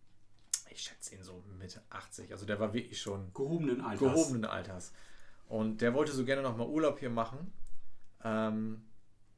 Ich 0.71 0.81
schätze 0.81 1.15
ihn 1.15 1.23
so 1.23 1.41
Mitte 1.57 1.81
80. 1.89 2.33
Also 2.33 2.45
der 2.45 2.59
war 2.59 2.73
wirklich 2.73 3.01
schon 3.01 3.33
gehobenen 3.33 3.79
Alters. 3.79 3.99
Gehobenen 3.99 4.43
Alters. 4.43 4.91
Und 5.47 5.81
der 5.81 5.93
wollte 5.93 6.11
so 6.11 6.25
gerne 6.25 6.41
nochmal 6.41 6.67
Urlaub 6.67 6.99
hier 6.99 7.09
machen. 7.09 7.53
Ähm, 8.23 8.85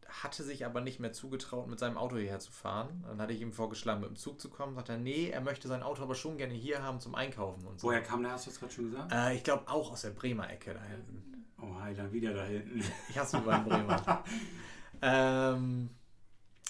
hatte 0.09 0.43
sich 0.43 0.65
aber 0.65 0.81
nicht 0.81 0.99
mehr 0.99 1.11
zugetraut, 1.11 1.67
mit 1.67 1.79
seinem 1.79 1.97
Auto 1.97 2.15
hierher 2.15 2.39
zu 2.39 2.51
fahren. 2.51 3.03
Dann 3.05 3.21
hatte 3.21 3.33
ich 3.33 3.41
ihm 3.41 3.51
vorgeschlagen, 3.51 4.01
mit 4.01 4.09
dem 4.09 4.15
Zug 4.15 4.39
zu 4.39 4.49
kommen. 4.49 4.75
Sagt 4.75 4.89
er, 4.89 4.97
nee, 4.97 5.29
er 5.29 5.41
möchte 5.41 5.67
sein 5.67 5.83
Auto 5.83 6.03
aber 6.03 6.15
schon 6.15 6.37
gerne 6.37 6.53
hier 6.53 6.81
haben 6.81 6.99
zum 6.99 7.15
Einkaufen 7.15 7.65
und 7.67 7.79
so. 7.79 7.87
Woher 7.87 8.01
kam 8.01 8.23
der, 8.23 8.31
hast 8.31 8.45
du 8.45 8.51
das 8.51 8.59
gerade 8.59 8.73
schon 8.73 8.91
gesagt? 8.91 9.11
Äh, 9.11 9.35
ich 9.35 9.43
glaube 9.43 9.67
auch 9.67 9.91
aus 9.91 10.01
der 10.01 10.11
Bremer 10.11 10.49
Ecke 10.49 10.73
da 10.73 10.81
hinten. 10.83 11.45
Oh, 11.61 11.79
Heiland, 11.79 12.13
wieder 12.13 12.33
da 12.33 12.45
hinten. 12.45 12.83
Ich 13.09 13.17
hasse 13.17 13.37
über 13.37 13.59
Bremer. 13.59 14.23
ähm, 15.01 15.89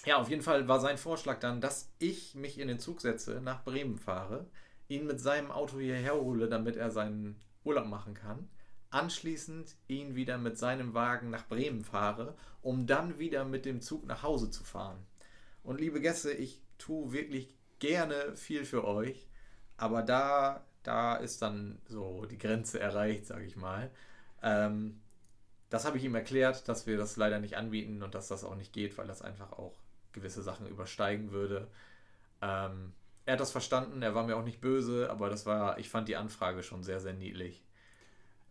ja, 0.05 0.17
auf 0.17 0.29
jeden 0.29 0.41
Fall 0.41 0.67
war 0.67 0.79
sein 0.79 0.97
Vorschlag 0.97 1.39
dann, 1.39 1.61
dass 1.61 1.91
ich 1.99 2.33
mich 2.35 2.57
in 2.57 2.67
den 2.67 2.79
Zug 2.79 3.01
setze, 3.01 3.41
nach 3.41 3.63
Bremen 3.63 3.97
fahre, 3.97 4.47
ihn 4.87 5.05
mit 5.05 5.19
seinem 5.19 5.51
Auto 5.51 5.79
hierher 5.79 6.15
hole, 6.15 6.47
damit 6.47 6.77
er 6.77 6.89
seinen 6.89 7.39
Urlaub 7.63 7.85
machen 7.85 8.13
kann 8.13 8.47
anschließend 8.89 9.75
ihn 9.87 10.15
wieder 10.15 10.37
mit 10.37 10.57
seinem 10.57 10.93
Wagen 10.93 11.29
nach 11.29 11.47
Bremen 11.47 11.83
fahre, 11.83 12.35
um 12.61 12.87
dann 12.87 13.19
wieder 13.19 13.45
mit 13.45 13.65
dem 13.65 13.81
Zug 13.81 14.05
nach 14.05 14.23
Hause 14.23 14.49
zu 14.49 14.63
fahren. 14.63 15.05
Und 15.63 15.79
liebe 15.79 15.99
Gäste, 15.99 16.31
ich 16.31 16.61
tue 16.77 17.11
wirklich 17.11 17.55
gerne 17.79 18.35
viel 18.35 18.65
für 18.65 18.85
euch, 18.85 19.27
aber 19.75 20.01
da, 20.01 20.65
da 20.83 21.15
ist 21.15 21.41
dann 21.41 21.79
so 21.87 22.25
die 22.25 22.37
Grenze 22.37 22.79
erreicht, 22.79 23.25
sage 23.25 23.45
ich 23.45 23.55
mal. 23.55 23.91
Ähm, 24.41 25.01
das 25.69 25.85
habe 25.85 25.97
ich 25.97 26.03
ihm 26.03 26.15
erklärt, 26.15 26.67
dass 26.69 26.87
wir 26.87 26.97
das 26.97 27.17
leider 27.17 27.39
nicht 27.39 27.57
anbieten 27.57 28.01
und 28.01 28.15
dass 28.15 28.29
das 28.29 28.43
auch 28.43 28.55
nicht 28.55 28.71
geht, 28.71 28.97
weil 28.97 29.07
das 29.07 29.21
einfach 29.21 29.51
auch 29.51 29.75
gewisse 30.13 30.41
Sachen 30.41 30.67
übersteigen 30.67 31.31
würde. 31.31 31.67
Ähm, 32.41 32.93
er 33.25 33.33
hat 33.33 33.41
das 33.41 33.51
verstanden, 33.51 34.01
er 34.01 34.15
war 34.15 34.25
mir 34.25 34.37
auch 34.37 34.45
nicht 34.45 34.61
böse, 34.61 35.09
aber 35.09 35.29
das 35.29 35.45
war, 35.45 35.77
ich 35.79 35.89
fand 35.89 36.07
die 36.07 36.15
Anfrage 36.15 36.63
schon 36.63 36.83
sehr, 36.83 37.01
sehr 37.01 37.13
niedlich. 37.13 37.66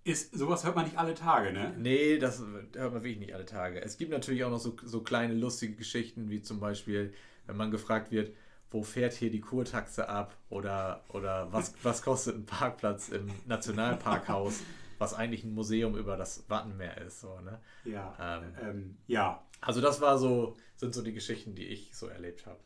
Ist, 0.06 0.38
sowas 0.38 0.64
hört 0.64 0.76
man 0.76 0.84
nicht 0.84 0.98
alle 0.98 1.14
Tage, 1.14 1.52
ne? 1.52 1.74
Nee, 1.76 2.18
das 2.18 2.38
hört 2.38 2.92
man 2.92 3.02
wirklich 3.02 3.18
nicht 3.18 3.34
alle 3.34 3.44
Tage. 3.44 3.82
Es 3.82 3.98
gibt 3.98 4.12
natürlich 4.12 4.44
auch 4.44 4.50
noch 4.50 4.60
so, 4.60 4.76
so 4.84 5.00
kleine 5.00 5.34
lustige 5.34 5.74
Geschichten, 5.74 6.30
wie 6.30 6.40
zum 6.40 6.60
Beispiel, 6.60 7.12
wenn 7.46 7.56
man 7.56 7.72
gefragt 7.72 8.12
wird, 8.12 8.32
wo 8.70 8.84
fährt 8.84 9.14
hier 9.14 9.32
die 9.32 9.40
Kurtaxe 9.40 10.08
ab 10.08 10.36
oder, 10.48 11.02
oder 11.08 11.52
was, 11.52 11.74
was 11.82 12.02
kostet 12.02 12.36
ein 12.36 12.46
Parkplatz 12.46 13.08
im 13.08 13.26
Nationalparkhaus. 13.46 14.62
was 14.98 15.12
eigentlich 15.12 15.42
ein 15.42 15.52
Museum 15.52 15.96
über 15.96 16.16
das 16.16 16.48
Wattenmeer 16.48 16.98
ist. 16.98 17.20
So, 17.20 17.40
ne? 17.40 17.60
Ja. 17.84 18.16
Ähm, 18.20 18.54
ähm, 18.62 18.96
ja. 19.08 19.44
Also 19.60 19.80
das 19.80 20.00
war 20.00 20.18
so, 20.18 20.56
sind 20.76 20.94
so 20.94 21.02
die 21.02 21.14
Geschichten, 21.14 21.56
die 21.56 21.66
ich 21.66 21.96
so 21.96 22.06
erlebt 22.06 22.46
habe. 22.46 22.60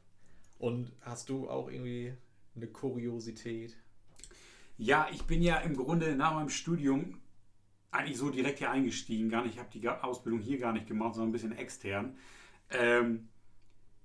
Und 0.59 0.92
hast 1.00 1.31
du 1.31 1.48
auch 1.48 1.70
irgendwie 1.70 2.12
eine 2.55 2.66
Kuriosität? 2.66 3.79
Ja, 4.76 5.09
ich 5.11 5.22
bin 5.22 5.40
ja 5.40 5.57
im 5.57 5.74
Grunde 5.74 6.14
nach 6.16 6.35
meinem 6.35 6.50
Studium 6.50 7.18
eigentlich 7.90 8.18
so 8.18 8.31
direkt 8.31 8.59
hier 8.59 8.70
eingestiegen. 8.70 9.31
Gar 9.31 9.44
nicht, 9.44 9.55
ich 9.55 9.61
habe 9.61 9.70
die 9.72 9.88
Ausbildung 9.88 10.40
hier 10.40 10.59
gar 10.59 10.72
nicht 10.72 10.87
gemacht, 10.87 11.14
sondern 11.14 11.31
ein 11.31 11.33
bisschen 11.33 11.57
extern. 11.57 12.16
Ähm, 12.70 13.29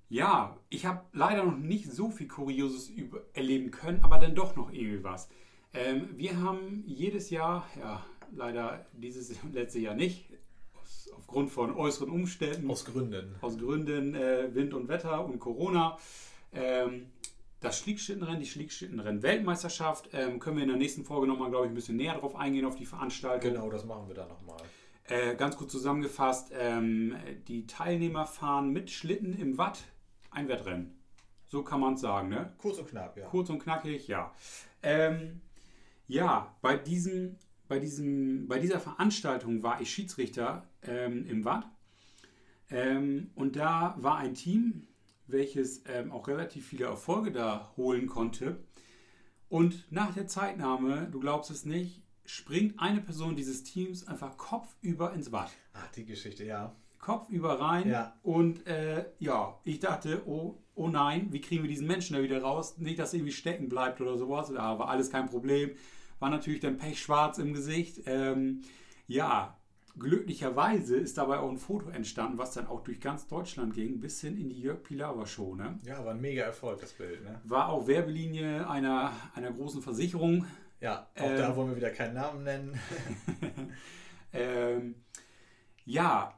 ja, 0.09 0.57
ich 0.69 0.85
habe 0.85 1.01
leider 1.13 1.43
noch 1.43 1.57
nicht 1.57 1.91
so 1.91 2.09
viel 2.09 2.27
Kurioses 2.27 2.91
erleben 3.33 3.71
können, 3.71 4.03
aber 4.03 4.17
dann 4.19 4.35
doch 4.35 4.55
noch 4.55 4.71
irgendwie 4.71 5.03
was. 5.03 5.29
Ähm, 5.73 6.09
wir 6.15 6.41
haben 6.41 6.83
jedes 6.85 7.29
Jahr, 7.29 7.67
ja, 7.79 8.05
leider 8.31 8.85
dieses 8.93 9.35
letzte 9.51 9.79
Jahr 9.79 9.95
nicht, 9.95 10.29
aus, 10.79 11.09
aufgrund 11.15 11.51
von 11.51 11.75
äußeren 11.75 12.09
Umständen. 12.09 12.69
Aus 12.69 12.85
Gründen. 12.85 13.35
Aus 13.41 13.57
Gründen 13.57 14.15
äh, 14.15 14.53
Wind 14.53 14.73
und 14.73 14.87
Wetter 14.87 15.25
und 15.25 15.39
Corona. 15.39 15.97
Ähm, 16.53 17.07
das 17.65 17.80
Schlickschittenrennen, 17.80 18.39
die 18.39 18.45
Schlickschittenrennen-Weltmeisterschaft, 18.45 20.10
ähm, 20.13 20.39
können 20.39 20.58
wir 20.58 20.63
in 20.63 20.69
der 20.69 20.78
nächsten 20.78 21.04
Folge 21.04 21.28
nochmal, 21.28 21.49
glaube 21.49 21.65
ich, 21.65 21.71
ein 21.71 21.75
bisschen 21.75 21.97
näher 21.97 22.17
drauf 22.17 22.36
eingehen, 22.36 22.65
auf 22.65 22.75
die 22.75 22.86
Veranstaltung. 22.86 23.54
Genau, 23.54 23.69
das 23.69 23.86
machen 23.86 24.08
wir 24.08 24.15
dann 24.15 24.30
nochmal. 24.30 24.62
Äh, 25.06 25.36
ganz 25.36 25.58
kurz 25.58 25.71
zusammengefasst, 25.71 26.51
ähm, 26.58 27.15
die 27.47 27.67
Teilnehmer 27.67 28.25
fahren 28.25 28.69
mit 28.69 28.89
Schlitten 28.89 29.38
im 29.38 29.58
Watt 29.58 29.84
ein 30.32 30.47
Wettrennen. 30.47 30.95
So 31.47 31.63
kann 31.63 31.80
man 31.80 31.95
es 31.95 32.01
sagen, 32.01 32.30
ne? 32.30 32.54
Kurz 32.58 32.80
und 32.80 32.89
knapp, 32.89 33.17
ja. 33.17 33.28
Kurz 33.28 33.49
und 33.49 33.60
knackig, 33.60 34.08
ja. 34.08 34.34
Ähm, 34.82 35.41
ja, 36.08 36.56
bei, 36.62 36.78
diesem, 36.78 37.38
bei, 37.67 37.80
diesem, 37.80 38.47
bei 38.47 38.60
dieser 38.60 38.80
Veranstaltung 38.80 39.63
war 39.63 39.82
ich 39.82 39.91
Schiedsrichter 39.91 40.67
ähm, 40.84 41.25
im 41.28 41.45
Watt. 41.45 41.65
Ähm, 42.69 43.32
und 43.36 43.56
da 43.56 43.95
war 43.99 44.17
ein 44.17 44.34
Team, 44.34 44.88
welches 45.27 45.83
ähm, 45.88 46.11
auch 46.11 46.27
relativ 46.27 46.67
viele 46.67 46.85
Erfolge 46.85 47.31
da 47.31 47.71
holen 47.77 48.07
konnte. 48.07 48.57
Und 49.49 49.91
nach 49.91 50.13
der 50.13 50.27
Zeitnahme, 50.27 51.07
du 51.11 51.19
glaubst 51.19 51.51
es 51.51 51.65
nicht, 51.65 52.03
springt 52.25 52.79
eine 52.79 53.01
Person 53.01 53.35
dieses 53.35 53.63
Teams 53.63 54.07
einfach 54.07 54.38
kopfüber 54.38 55.13
ins 55.13 55.31
Watt. 55.31 55.51
Ach, 55.73 55.88
die 55.91 56.05
Geschichte, 56.05 56.43
ja. 56.43 56.75
Kopfüber 56.99 57.59
rein. 57.59 57.88
Ja. 57.89 58.17
Und 58.23 58.65
äh, 58.65 59.05
ja, 59.19 59.59
ich 59.63 59.79
dachte, 59.79 60.23
oh, 60.25 60.57
oh 60.73 60.89
nein, 60.89 61.27
wie 61.31 61.41
kriegen 61.41 61.63
wir 61.63 61.69
diesen 61.69 61.88
Menschen 61.88 62.15
da 62.15 62.23
wieder 62.23 62.41
raus? 62.41 62.77
Nicht, 62.79 62.97
dass 62.97 63.13
er 63.13 63.19
irgendwie 63.19 63.33
stecken 63.33 63.69
bleibt 63.69 64.01
oder 64.01 64.17
sowas. 64.17 64.49
Ja, 64.49 64.79
war 64.79 64.89
alles 64.89 65.11
kein 65.11 65.27
Problem. 65.27 65.71
War 66.19 66.31
natürlich 66.31 66.61
dann 66.61 66.77
pechschwarz 66.77 67.38
im 67.38 67.53
Gesicht. 67.53 68.01
Ähm, 68.07 68.61
ja, 69.07 69.55
glücklicherweise 69.97 70.97
ist 70.97 71.17
dabei 71.17 71.39
auch 71.39 71.49
ein 71.49 71.58
Foto 71.58 71.89
entstanden, 71.89 72.38
was 72.38 72.53
dann 72.53 72.67
auch 72.67 72.81
durch 72.84 72.99
ganz 72.99 73.27
Deutschland 73.27 73.73
ging, 73.73 73.99
bis 73.99 74.21
hin 74.21 74.38
in 74.38 74.49
die 74.49 74.62
Jörg 74.62 74.84
Pilawa 74.84 75.25
Show. 75.25 75.55
Ne? 75.55 75.79
Ja, 75.84 76.03
war 76.03 76.13
ein 76.13 76.21
mega 76.21 76.43
Erfolg, 76.43 76.81
das 76.81 76.93
Bild. 76.93 77.23
Ne? 77.23 77.39
War 77.43 77.69
auch 77.69 77.88
Werbelinie 77.88 78.69
einer, 78.69 79.12
einer 79.34 79.51
großen 79.51 79.81
Versicherung. 79.81 80.45
Ja, 80.81 81.08
auch 81.17 81.23
ähm, 81.23 81.38
da 81.38 81.55
wollen 81.55 81.69
wir 81.69 81.77
wieder 81.77 81.91
keinen 81.91 82.15
Namen 82.15 82.43
nennen. 82.43 82.79
ähm, 84.34 84.95
ja, 85.86 86.38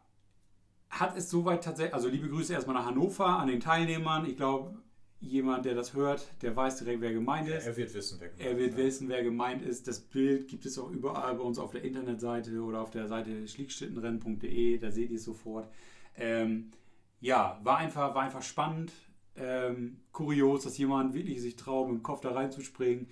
hat 0.90 1.18
es 1.18 1.30
soweit 1.30 1.64
tatsächlich, 1.64 1.94
also 1.94 2.10
liebe 2.10 2.30
Grüße 2.30 2.54
erstmal 2.54 2.76
nach 2.76 2.86
Hannover 2.86 3.28
an 3.40 3.48
den 3.48 3.60
Teilnehmern. 3.60 4.26
Ich 4.26 4.38
glaube, 4.38 4.78
jemand, 5.20 5.66
der 5.66 5.76
das 5.76 5.94
hört, 5.94 6.28
der 6.42 6.56
weiß 6.56 6.78
direkt, 6.78 7.02
wer 7.02 7.14
gemeint 7.14 7.48
ist. 7.48 7.66
Er 7.66 7.78
wird 7.78 7.94
wissen, 7.94 8.20
wer 8.20 8.30
gemeint 8.30 8.42
ist. 8.42 8.46
Er 8.46 8.58
wird 8.58 8.78
wissen, 8.78 9.10
wer 9.10 9.24
gemeint 9.24 9.62
ist. 9.64 9.88
Das 9.88 10.00
Bild 10.00 10.48
gibt 10.48 10.66
es 10.66 10.78
auch 10.78 10.90
überall 10.90 11.36
bei 11.36 11.44
uns 11.44 11.60
auf 11.60 11.72
der 11.72 11.84
Internetseite 11.84 12.62
oder 12.62 12.82
auf 12.82 12.92
der 12.92 13.08
Seite 13.08 13.48
schliegschittenrennen.de, 13.48 14.78
da 14.78 14.92
seht 14.92 15.10
ihr 15.10 15.18
es 15.18 15.24
sofort. 15.24 15.70
Ähm, 16.16 16.72
ja, 17.20 17.60
war 17.64 17.78
einfach, 17.78 18.14
war 18.14 18.24
einfach 18.24 18.44
spannend, 18.44 18.92
ähm, 19.36 19.98
kurios, 20.12 20.64
dass 20.64 20.78
jemand 20.78 21.14
wirklich 21.14 21.42
sich 21.42 21.56
traut, 21.56 21.88
mit 21.88 21.98
dem 21.98 22.04
Kopf 22.04 22.22
da 22.22 22.32
reinzuspringen 22.32 23.08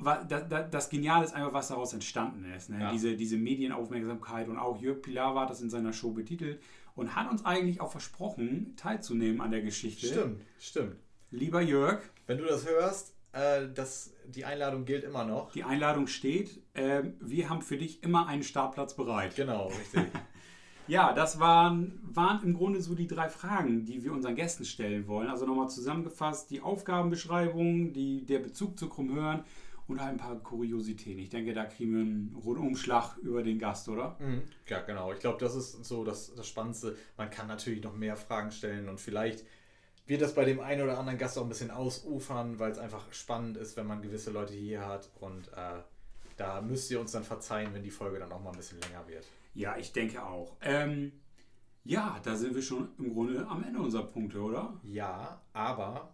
das, 0.00 0.48
das, 0.48 0.70
das 0.70 0.90
Geniale 0.90 1.24
ist 1.24 1.34
einfach, 1.34 1.52
was 1.52 1.68
daraus 1.68 1.92
entstanden 1.92 2.44
ist. 2.52 2.70
Ne? 2.70 2.80
Ja. 2.80 2.92
Diese, 2.92 3.16
diese 3.16 3.36
Medienaufmerksamkeit 3.36 4.48
und 4.48 4.58
auch 4.58 4.80
Jörg 4.80 5.02
Pilar 5.02 5.34
hat 5.34 5.50
das 5.50 5.60
in 5.60 5.70
seiner 5.70 5.92
Show 5.92 6.12
betitelt 6.12 6.60
und 6.94 7.14
hat 7.14 7.30
uns 7.30 7.44
eigentlich 7.44 7.80
auch 7.80 7.90
versprochen, 7.90 8.74
teilzunehmen 8.76 9.40
an 9.40 9.50
der 9.50 9.62
Geschichte. 9.62 10.06
Stimmt, 10.06 10.42
stimmt. 10.58 10.96
Lieber 11.30 11.60
Jörg. 11.60 12.00
Wenn 12.26 12.38
du 12.38 12.44
das 12.44 12.66
hörst, 12.66 13.14
äh, 13.32 13.68
das, 13.74 14.14
die 14.26 14.44
Einladung 14.46 14.86
gilt 14.86 15.04
immer 15.04 15.24
noch. 15.24 15.52
Die 15.52 15.64
Einladung 15.64 16.06
steht. 16.06 16.62
Äh, 16.72 17.02
wir 17.20 17.50
haben 17.50 17.60
für 17.60 17.76
dich 17.76 18.02
immer 18.02 18.26
einen 18.26 18.42
Startplatz 18.42 18.94
bereit. 18.94 19.36
Genau, 19.36 19.66
richtig. 19.66 20.06
ja, 20.88 21.12
das 21.12 21.38
waren, 21.38 22.00
waren 22.02 22.42
im 22.42 22.54
Grunde 22.54 22.80
so 22.80 22.94
die 22.94 23.06
drei 23.06 23.28
Fragen, 23.28 23.84
die 23.84 24.02
wir 24.04 24.12
unseren 24.12 24.36
Gästen 24.36 24.64
stellen 24.64 25.06
wollen. 25.06 25.28
Also 25.28 25.44
nochmal 25.44 25.68
zusammengefasst, 25.68 26.50
die 26.50 26.62
Aufgabenbeschreibung, 26.62 27.92
die, 27.92 28.24
der 28.24 28.38
Bezug 28.38 28.78
zu 28.78 28.88
Krummhören 28.88 29.44
und 29.86 30.00
ein 30.00 30.16
paar 30.16 30.36
Kuriositäten. 30.36 31.18
Ich 31.18 31.30
denke, 31.30 31.52
da 31.52 31.64
kriegen 31.64 31.92
wir 31.92 32.00
einen 32.00 32.36
Rundumschlag 32.42 33.18
über 33.18 33.42
den 33.42 33.58
Gast, 33.58 33.88
oder? 33.90 34.16
Mhm. 34.18 34.42
Ja, 34.66 34.80
genau. 34.80 35.12
Ich 35.12 35.20
glaube, 35.20 35.38
das 35.40 35.54
ist 35.54 35.84
so 35.84 36.04
das, 36.04 36.34
das 36.34 36.46
Spannendste. 36.46 36.96
Man 37.18 37.28
kann 37.28 37.48
natürlich 37.48 37.82
noch 37.82 37.94
mehr 37.94 38.16
Fragen 38.16 38.50
stellen 38.50 38.88
und 38.88 38.98
vielleicht 38.98 39.44
wird 40.08 40.22
das 40.22 40.34
bei 40.34 40.44
dem 40.44 40.60
einen 40.60 40.82
oder 40.82 40.98
anderen 40.98 41.18
Gast 41.18 41.38
auch 41.38 41.42
ein 41.42 41.48
bisschen 41.48 41.70
ausufern, 41.70 42.58
weil 42.58 42.72
es 42.72 42.78
einfach 42.78 43.12
spannend 43.12 43.56
ist, 43.56 43.76
wenn 43.76 43.86
man 43.86 44.02
gewisse 44.02 44.30
Leute 44.30 44.54
hier 44.54 44.86
hat. 44.86 45.10
Und 45.20 45.48
äh, 45.48 45.82
da 46.36 46.60
müsst 46.60 46.90
ihr 46.90 46.98
uns 46.98 47.12
dann 47.12 47.24
verzeihen, 47.24 47.74
wenn 47.74 47.82
die 47.82 47.90
Folge 47.90 48.18
dann 48.18 48.32
auch 48.32 48.42
mal 48.42 48.50
ein 48.50 48.56
bisschen 48.56 48.80
länger 48.80 49.06
wird. 49.06 49.26
Ja, 49.54 49.76
ich 49.76 49.92
denke 49.92 50.24
auch. 50.24 50.56
Ähm, 50.62 51.12
ja, 51.84 52.18
da 52.22 52.36
sind 52.36 52.54
wir 52.54 52.62
schon 52.62 52.88
im 52.98 53.12
Grunde 53.12 53.46
am 53.46 53.62
Ende 53.62 53.80
unserer 53.80 54.04
Punkte, 54.04 54.40
oder? 54.40 54.80
Ja, 54.82 55.40
aber 55.52 56.12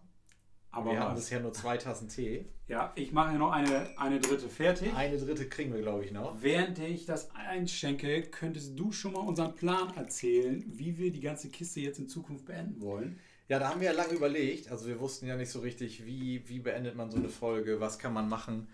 aber 0.75 0.91
wir 0.91 0.99
was? 0.99 1.05
haben 1.05 1.15
bisher 1.15 1.39
nur 1.39 1.53
zwei 1.53 1.77
Tassen 1.77 2.09
Tee. 2.09 2.45
Ja, 2.67 2.91
ich 2.95 3.13
mache 3.13 3.37
noch 3.37 3.51
eine, 3.51 3.97
eine 3.97 4.19
dritte 4.19 4.49
fertig. 4.49 4.93
Eine 4.93 5.17
dritte 5.17 5.47
kriegen 5.47 5.73
wir, 5.73 5.81
glaube 5.81 6.03
ich, 6.03 6.11
noch. 6.11 6.41
Während 6.41 6.79
ich 6.79 7.05
das 7.05 7.33
einschenke, 7.33 8.23
könntest 8.23 8.77
du 8.77 8.91
schon 8.91 9.13
mal 9.13 9.21
unseren 9.21 9.55
Plan 9.55 9.95
erzählen, 9.95 10.65
wie 10.67 10.97
wir 10.97 11.13
die 11.13 11.21
ganze 11.21 11.49
Kiste 11.49 11.79
jetzt 11.79 11.99
in 11.99 12.09
Zukunft 12.09 12.45
beenden 12.45 12.81
wollen. 12.81 13.19
Ja, 13.47 13.59
da 13.59 13.69
haben 13.69 13.79
wir 13.79 13.91
ja 13.91 13.93
lange 13.93 14.13
überlegt. 14.13 14.71
Also 14.71 14.87
wir 14.87 14.99
wussten 14.99 15.27
ja 15.27 15.35
nicht 15.35 15.51
so 15.51 15.59
richtig, 15.59 16.05
wie, 16.05 16.47
wie 16.47 16.59
beendet 16.59 16.95
man 16.95 17.11
so 17.11 17.17
eine 17.17 17.29
Folge, 17.29 17.79
was 17.79 17.99
kann 17.99 18.13
man 18.13 18.27
machen. 18.27 18.67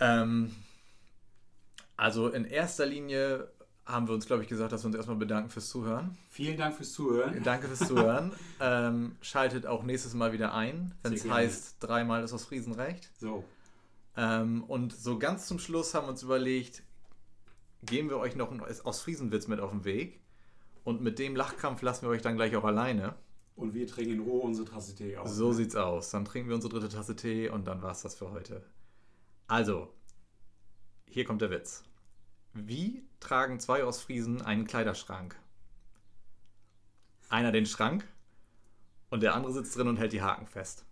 Ähm, 0.00 0.54
also 1.96 2.28
in 2.28 2.44
erster 2.44 2.86
Linie 2.86 3.48
haben 3.86 4.08
wir 4.08 4.14
uns, 4.14 4.26
glaube 4.26 4.42
ich, 4.42 4.48
gesagt, 4.48 4.72
dass 4.72 4.82
wir 4.82 4.88
uns 4.88 4.96
erstmal 4.96 5.16
bedanken 5.16 5.50
fürs 5.50 5.68
Zuhören. 5.68 6.18
Vielen 6.30 6.56
Dank 6.56 6.74
fürs 6.74 6.92
Zuhören. 6.92 7.40
Danke 7.44 7.68
fürs 7.68 7.88
Zuhören. 7.88 8.32
ähm, 8.60 9.16
schaltet 9.20 9.66
auch 9.66 9.84
nächstes 9.84 10.14
Mal 10.14 10.32
wieder 10.32 10.52
ein, 10.52 10.92
wenn 11.02 11.12
es 11.12 11.28
heißt, 11.28 11.76
dreimal 11.78 12.24
ist 12.24 12.32
aus 12.32 12.44
Friesen 12.44 12.74
recht. 12.74 13.08
So. 13.18 13.44
Ähm, 14.16 14.64
und 14.64 14.92
so 14.92 15.18
ganz 15.18 15.46
zum 15.46 15.60
Schluss 15.60 15.94
haben 15.94 16.06
wir 16.06 16.10
uns 16.10 16.24
überlegt, 16.24 16.82
geben 17.84 18.08
wir 18.08 18.18
euch 18.18 18.34
noch 18.34 18.50
einen 18.50 18.60
aus 18.60 19.00
Friesenwitz 19.00 19.46
mit 19.46 19.60
auf 19.60 19.70
den 19.70 19.84
Weg. 19.84 20.20
Und 20.82 21.00
mit 21.00 21.18
dem 21.18 21.36
Lachkampf 21.36 21.82
lassen 21.82 22.02
wir 22.02 22.10
euch 22.10 22.22
dann 22.22 22.36
gleich 22.36 22.56
auch 22.56 22.64
alleine. 22.64 23.14
Und 23.56 23.72
wir 23.72 23.86
trinken 23.86 24.12
in 24.12 24.20
Ruhe 24.20 24.42
unsere 24.42 24.68
Tasse 24.68 24.94
Tee 24.94 25.16
aus. 25.16 25.34
So 25.34 25.48
ne? 25.48 25.54
sieht's 25.54 25.74
aus. 25.74 26.10
Dann 26.10 26.26
trinken 26.26 26.48
wir 26.50 26.54
unsere 26.54 26.72
dritte 26.72 26.94
Tasse 26.94 27.16
Tee 27.16 27.48
und 27.48 27.66
dann 27.66 27.82
war's 27.82 28.02
das 28.02 28.14
für 28.14 28.30
heute. 28.30 28.62
Also, 29.48 29.92
hier 31.06 31.24
kommt 31.24 31.40
der 31.40 31.50
Witz. 31.50 31.82
Wie 32.52 33.06
tragen 33.18 33.58
zwei 33.58 33.84
Ostfriesen 33.84 34.42
einen 34.42 34.66
Kleiderschrank? 34.66 35.36
Einer 37.28 37.50
den 37.50 37.66
Schrank 37.66 38.06
und 39.10 39.22
der 39.22 39.34
andere 39.34 39.52
sitzt 39.52 39.76
drin 39.76 39.88
und 39.88 39.96
hält 39.96 40.12
die 40.12 40.22
Haken 40.22 40.46
fest. 40.46 40.84